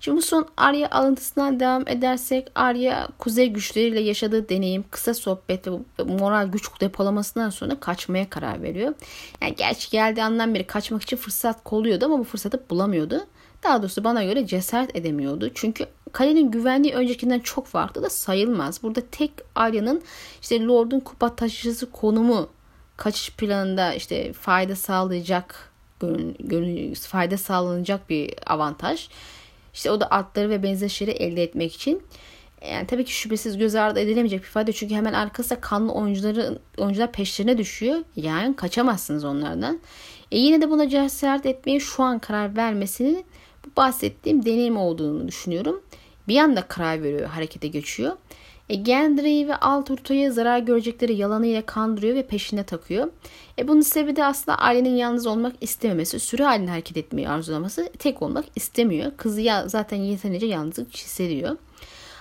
Şimdi 0.04 0.16
bu 0.16 0.22
son 0.22 0.46
Arya 0.56 0.90
alıntısından 0.90 1.60
devam 1.60 1.88
edersek 1.88 2.48
Arya 2.54 3.08
kuzey 3.18 3.48
güçleriyle 3.48 4.00
yaşadığı 4.00 4.48
deneyim, 4.48 4.84
kısa 4.90 5.14
sohbet 5.14 5.66
ve 5.68 6.02
moral 6.04 6.46
güç 6.46 6.80
depolamasından 6.80 7.50
sonra 7.50 7.80
kaçmaya 7.80 8.30
karar 8.30 8.62
veriyor. 8.62 8.94
Yani 9.42 9.54
gerçi 9.54 9.90
geldiği 9.90 10.22
andan 10.22 10.54
beri 10.54 10.66
kaçmak 10.66 11.02
için 11.02 11.16
fırsat 11.16 11.64
kolluyordu 11.64 12.04
ama 12.04 12.18
bu 12.18 12.24
fırsatı 12.24 12.62
bulamıyordu. 12.70 13.26
Daha 13.62 13.82
doğrusu 13.82 14.04
bana 14.04 14.24
göre 14.24 14.46
cesaret 14.46 14.96
edemiyordu. 14.96 15.50
Çünkü 15.54 15.86
kalenin 16.12 16.50
güvenliği 16.50 16.94
öncekinden 16.94 17.40
çok 17.40 17.66
farklı 17.66 18.02
da 18.02 18.10
sayılmaz. 18.10 18.82
Burada 18.82 19.00
tek 19.10 19.32
Arya'nın 19.54 20.02
işte 20.42 20.64
Lord'un 20.64 21.00
kupa 21.00 21.36
taşıyıcısı 21.36 21.90
konumu 21.90 22.48
kaçış 22.96 23.30
planında 23.30 23.94
işte 23.94 24.32
fayda 24.32 24.76
sağlayacak 24.76 25.70
fayda 27.00 27.38
sağlanacak 27.38 28.10
bir 28.10 28.34
avantaj. 28.46 29.08
İşte 29.74 29.90
o 29.90 30.00
da 30.00 30.06
atları 30.06 30.50
ve 30.50 30.62
benzer 30.62 30.88
şeyleri 30.88 31.16
elde 31.16 31.42
etmek 31.42 31.74
için. 31.74 32.02
Yani 32.70 32.86
tabii 32.86 33.04
ki 33.04 33.12
şüphesiz 33.12 33.58
göz 33.58 33.74
ardı 33.74 34.00
edilemeyecek 34.00 34.40
bir 34.40 34.46
fayda. 34.48 34.72
Çünkü 34.72 34.94
hemen 34.94 35.12
arkasında 35.12 35.60
kanlı 35.60 35.92
oyuncuları, 35.92 36.58
oyuncular 36.78 37.12
peşlerine 37.12 37.58
düşüyor. 37.58 37.98
Yani 38.16 38.56
kaçamazsınız 38.56 39.24
onlardan. 39.24 39.80
E 40.32 40.38
yine 40.38 40.60
de 40.60 40.70
buna 40.70 40.88
cesaret 40.88 41.46
etmeye 41.46 41.80
şu 41.80 42.02
an 42.02 42.18
karar 42.18 42.56
vermesinin 42.56 43.24
bu 43.66 43.76
bahsettiğim 43.76 44.44
deneyim 44.44 44.76
olduğunu 44.76 45.28
düşünüyorum. 45.28 45.82
Bir 46.28 46.38
anda 46.38 46.62
karar 46.62 47.02
veriyor, 47.02 47.28
harekete 47.28 47.68
geçiyor. 47.68 48.16
E, 48.68 48.74
Gendry'i 48.74 49.48
ve 49.48 49.56
Alturto'ya 49.56 50.30
zarar 50.30 50.58
görecekleri 50.58 51.14
yalanıyla 51.14 51.66
kandırıyor 51.66 52.14
ve 52.14 52.26
peşine 52.26 52.64
takıyor. 52.64 53.08
E, 53.58 53.68
bunun 53.68 53.80
sebebi 53.80 54.16
de 54.16 54.24
aslında 54.24 54.58
ailenin 54.58 54.96
yalnız 54.96 55.26
olmak 55.26 55.54
istememesi, 55.60 56.20
sürü 56.20 56.42
halinde 56.42 56.70
hareket 56.70 56.96
etmeyi 56.96 57.28
arzulaması, 57.28 57.88
tek 57.98 58.22
olmak 58.22 58.44
istemiyor. 58.56 59.12
Kızı 59.16 59.40
ya, 59.40 59.68
zaten 59.68 59.96
yeterince 59.96 60.46
yalnızlık 60.46 60.96
hissediyor. 60.96 61.56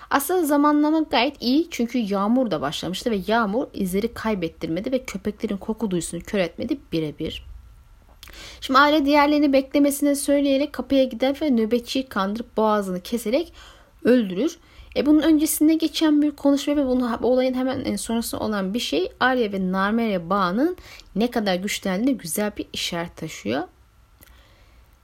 Aslında 0.10 0.46
zamanlama 0.46 1.00
gayet 1.00 1.42
iyi 1.42 1.68
çünkü 1.72 1.98
yağmur 1.98 2.52
da 2.52 2.62
başlamıştı 2.62 3.12
ve 3.12 3.20
yağmur 3.28 3.68
izleri 3.74 4.14
kaybettirmedi 4.14 4.92
ve 4.92 5.04
köpeklerin 5.04 5.58
koku 5.58 5.92
duyusunu 5.92 6.22
kör 6.22 6.40
etmedi 6.40 6.78
birebir. 6.92 7.46
Şimdi 8.62 8.80
aile 8.80 9.06
diğerlerini 9.06 9.54
beklemesine 9.54 10.16
söyleyerek 10.16 10.74
kapıya 10.74 11.04
gider 11.04 11.38
ve 11.42 11.50
nöbetçiyi 11.50 12.06
kandırıp 12.06 12.58
boğazını 12.58 13.02
keserek 13.02 13.54
öldürür. 14.04 14.58
E 14.96 15.06
bunun 15.06 15.22
öncesinde 15.22 15.74
geçen 15.74 16.22
bir 16.22 16.32
konuşma 16.32 16.76
ve 16.76 16.86
bunu, 16.86 17.20
bu 17.22 17.34
olayın 17.34 17.54
hemen 17.54 17.96
sonrasında 17.96 18.42
olan 18.42 18.74
bir 18.74 18.80
şey 18.80 19.12
Arya 19.20 19.52
ve 19.52 19.72
Narmerya 19.72 20.30
bağının 20.30 20.78
ne 21.16 21.32
kadar 21.32 21.56
güçlendiğine 21.56 22.12
güzel 22.12 22.52
bir 22.58 22.68
işaret 22.74 23.18
taşıyor. 23.18 23.64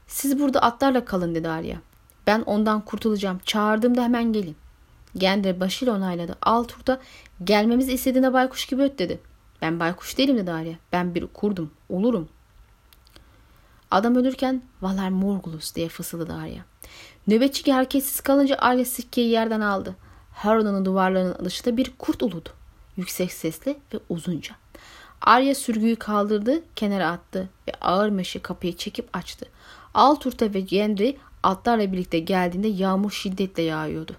Siz 0.07 0.39
burada 0.39 0.61
atlarla 0.61 1.05
kalın 1.05 1.35
dedi 1.35 1.49
Arya. 1.49 1.77
Ben 2.27 2.41
ondan 2.41 2.81
kurtulacağım. 2.81 3.39
Çağırdığımda 3.45 4.03
hemen 4.03 4.33
gelin. 4.33 4.55
Gender 5.17 5.59
başıyla 5.59 5.95
onayladı. 5.95 6.37
Altur'da 6.41 6.99
gelmemizi 7.43 7.93
istediğine 7.93 8.33
baykuş 8.33 8.65
gibi 8.65 8.81
öt 8.81 8.99
dedi. 8.99 9.19
Ben 9.61 9.79
baykuş 9.79 10.17
değilim 10.17 10.37
dedi 10.37 10.51
Arya. 10.51 10.73
Ben 10.91 11.15
bir 11.15 11.27
kurdum. 11.27 11.71
Olurum. 11.89 12.29
Adam 13.91 14.15
ölürken 14.15 14.61
Valar 14.81 15.09
Morgulus 15.09 15.75
diye 15.75 15.89
fısıldadı 15.89 16.33
Arya. 16.33 16.65
Nöbetçi 17.29 17.73
hareketsiz 17.73 18.21
kalınca 18.21 18.55
Arya 18.59 18.85
sikkeyi 18.85 19.29
yerden 19.29 19.61
aldı. 19.61 19.95
Harren'ın 20.31 20.85
duvarlarının 20.85 21.45
dışında 21.45 21.77
bir 21.77 21.91
kurt 21.99 22.23
uludu. 22.23 22.49
Yüksek 22.97 23.33
sesli 23.33 23.77
ve 23.93 23.99
uzunca. 24.09 24.55
Arya 25.21 25.55
sürgüyü 25.55 25.95
kaldırdı, 25.95 26.61
kenara 26.75 27.07
attı 27.07 27.49
ve 27.67 27.71
ağır 27.81 28.09
meşe 28.09 28.39
kapıyı 28.39 28.77
çekip 28.77 29.17
açtı. 29.17 29.45
Alturta 29.93 30.53
ve 30.53 30.59
Gendry 30.59 31.17
atlarla 31.43 31.91
birlikte 31.91 32.19
geldiğinde 32.19 32.67
yağmur 32.67 33.11
şiddetle 33.11 33.63
yağıyordu. 33.63 34.15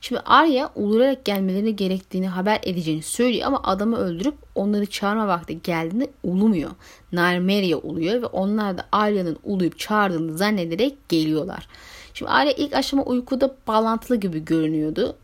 Şimdi 0.00 0.20
Arya 0.20 0.72
ulurarak 0.74 1.24
gelmeleri 1.24 1.76
gerektiğini 1.76 2.28
haber 2.28 2.60
edeceğini 2.62 3.02
söylüyor 3.02 3.46
ama 3.46 3.62
adamı 3.62 3.96
öldürüp 3.96 4.34
onları 4.54 4.86
çağırma 4.86 5.28
vakti 5.28 5.62
geldiğinde 5.62 6.10
ulumuyor. 6.22 6.70
Narmeria 7.12 7.78
uluyor 7.78 8.22
ve 8.22 8.26
onlar 8.26 8.78
da 8.78 8.86
Arya'nın 8.92 9.38
uluyup 9.44 9.78
çağırdığını 9.78 10.38
zannederek 10.38 11.08
geliyorlar. 11.08 11.68
Şimdi 12.16 12.30
Arya 12.30 12.52
ilk 12.52 12.74
aşama 12.74 13.02
uykuda 13.02 13.54
bağlantılı 13.66 14.16
gibi 14.16 14.44
görünüyordu 14.44 15.16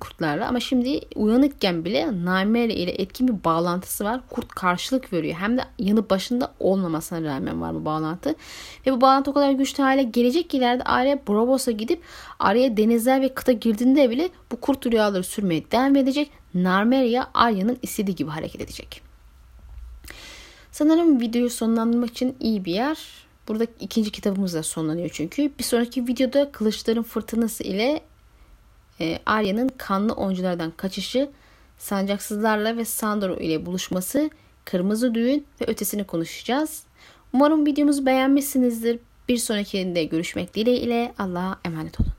kurtlarla 0.00 0.48
ama 0.48 0.60
şimdi 0.60 1.00
uyanıkken 1.14 1.84
bile 1.84 2.24
Naimere 2.24 2.74
ile 2.74 2.90
etkin 2.90 3.28
bir 3.28 3.44
bağlantısı 3.44 4.04
var. 4.04 4.20
Kurt 4.30 4.48
karşılık 4.48 5.12
veriyor. 5.12 5.34
Hem 5.34 5.58
de 5.58 5.64
yanı 5.78 6.10
başında 6.10 6.54
olmamasına 6.60 7.22
rağmen 7.22 7.60
var 7.60 7.74
bu 7.74 7.84
bağlantı. 7.84 8.34
Ve 8.86 8.92
bu 8.92 9.00
bağlantı 9.00 9.30
o 9.30 9.34
kadar 9.34 9.50
güçlü 9.50 9.82
hale 9.82 10.02
gelecek 10.02 10.50
ki 10.50 10.56
ileride 10.56 10.82
Arya 10.82 11.18
Bravos'a 11.28 11.70
gidip 11.70 12.02
Arya'ya 12.38 12.76
denizler 12.76 13.20
ve 13.20 13.34
kıta 13.34 13.52
girdiğinde 13.52 14.10
bile 14.10 14.28
bu 14.52 14.60
kurt 14.60 14.86
rüyaları 14.86 15.24
sürmeye 15.24 15.70
devam 15.70 15.96
edecek. 15.96 16.30
Narmeria 16.54 17.26
Arya'nın 17.34 17.78
istediği 17.82 18.14
gibi 18.14 18.30
hareket 18.30 18.60
edecek. 18.60 19.02
Sanırım 20.72 21.20
videoyu 21.20 21.50
sonlandırmak 21.50 22.10
için 22.10 22.36
iyi 22.40 22.64
bir 22.64 22.72
yer. 22.72 23.27
Burada 23.48 23.66
ikinci 23.80 24.10
kitabımız 24.10 24.54
da 24.54 24.62
sonlanıyor 24.62 25.10
çünkü. 25.12 25.50
Bir 25.58 25.64
sonraki 25.64 26.06
videoda 26.06 26.52
Kılıçların 26.52 27.02
Fırtınası 27.02 27.64
ile 27.64 28.00
e, 29.00 29.18
Arya'nın 29.26 29.68
kanlı 29.68 30.12
oyunculardan 30.12 30.70
kaçışı, 30.70 31.30
sancaksızlarla 31.78 32.76
ve 32.76 32.84
Sandro 32.84 33.36
ile 33.36 33.66
buluşması, 33.66 34.30
kırmızı 34.64 35.14
düğün 35.14 35.46
ve 35.60 35.64
ötesini 35.66 36.04
konuşacağız. 36.04 36.82
Umarım 37.32 37.66
videomuzu 37.66 38.06
beğenmişsinizdir. 38.06 38.98
Bir 39.28 39.36
sonrakinde 39.36 40.04
görüşmek 40.04 40.54
dileğiyle 40.54 41.14
Allah'a 41.18 41.58
emanet 41.64 42.00
olun. 42.00 42.17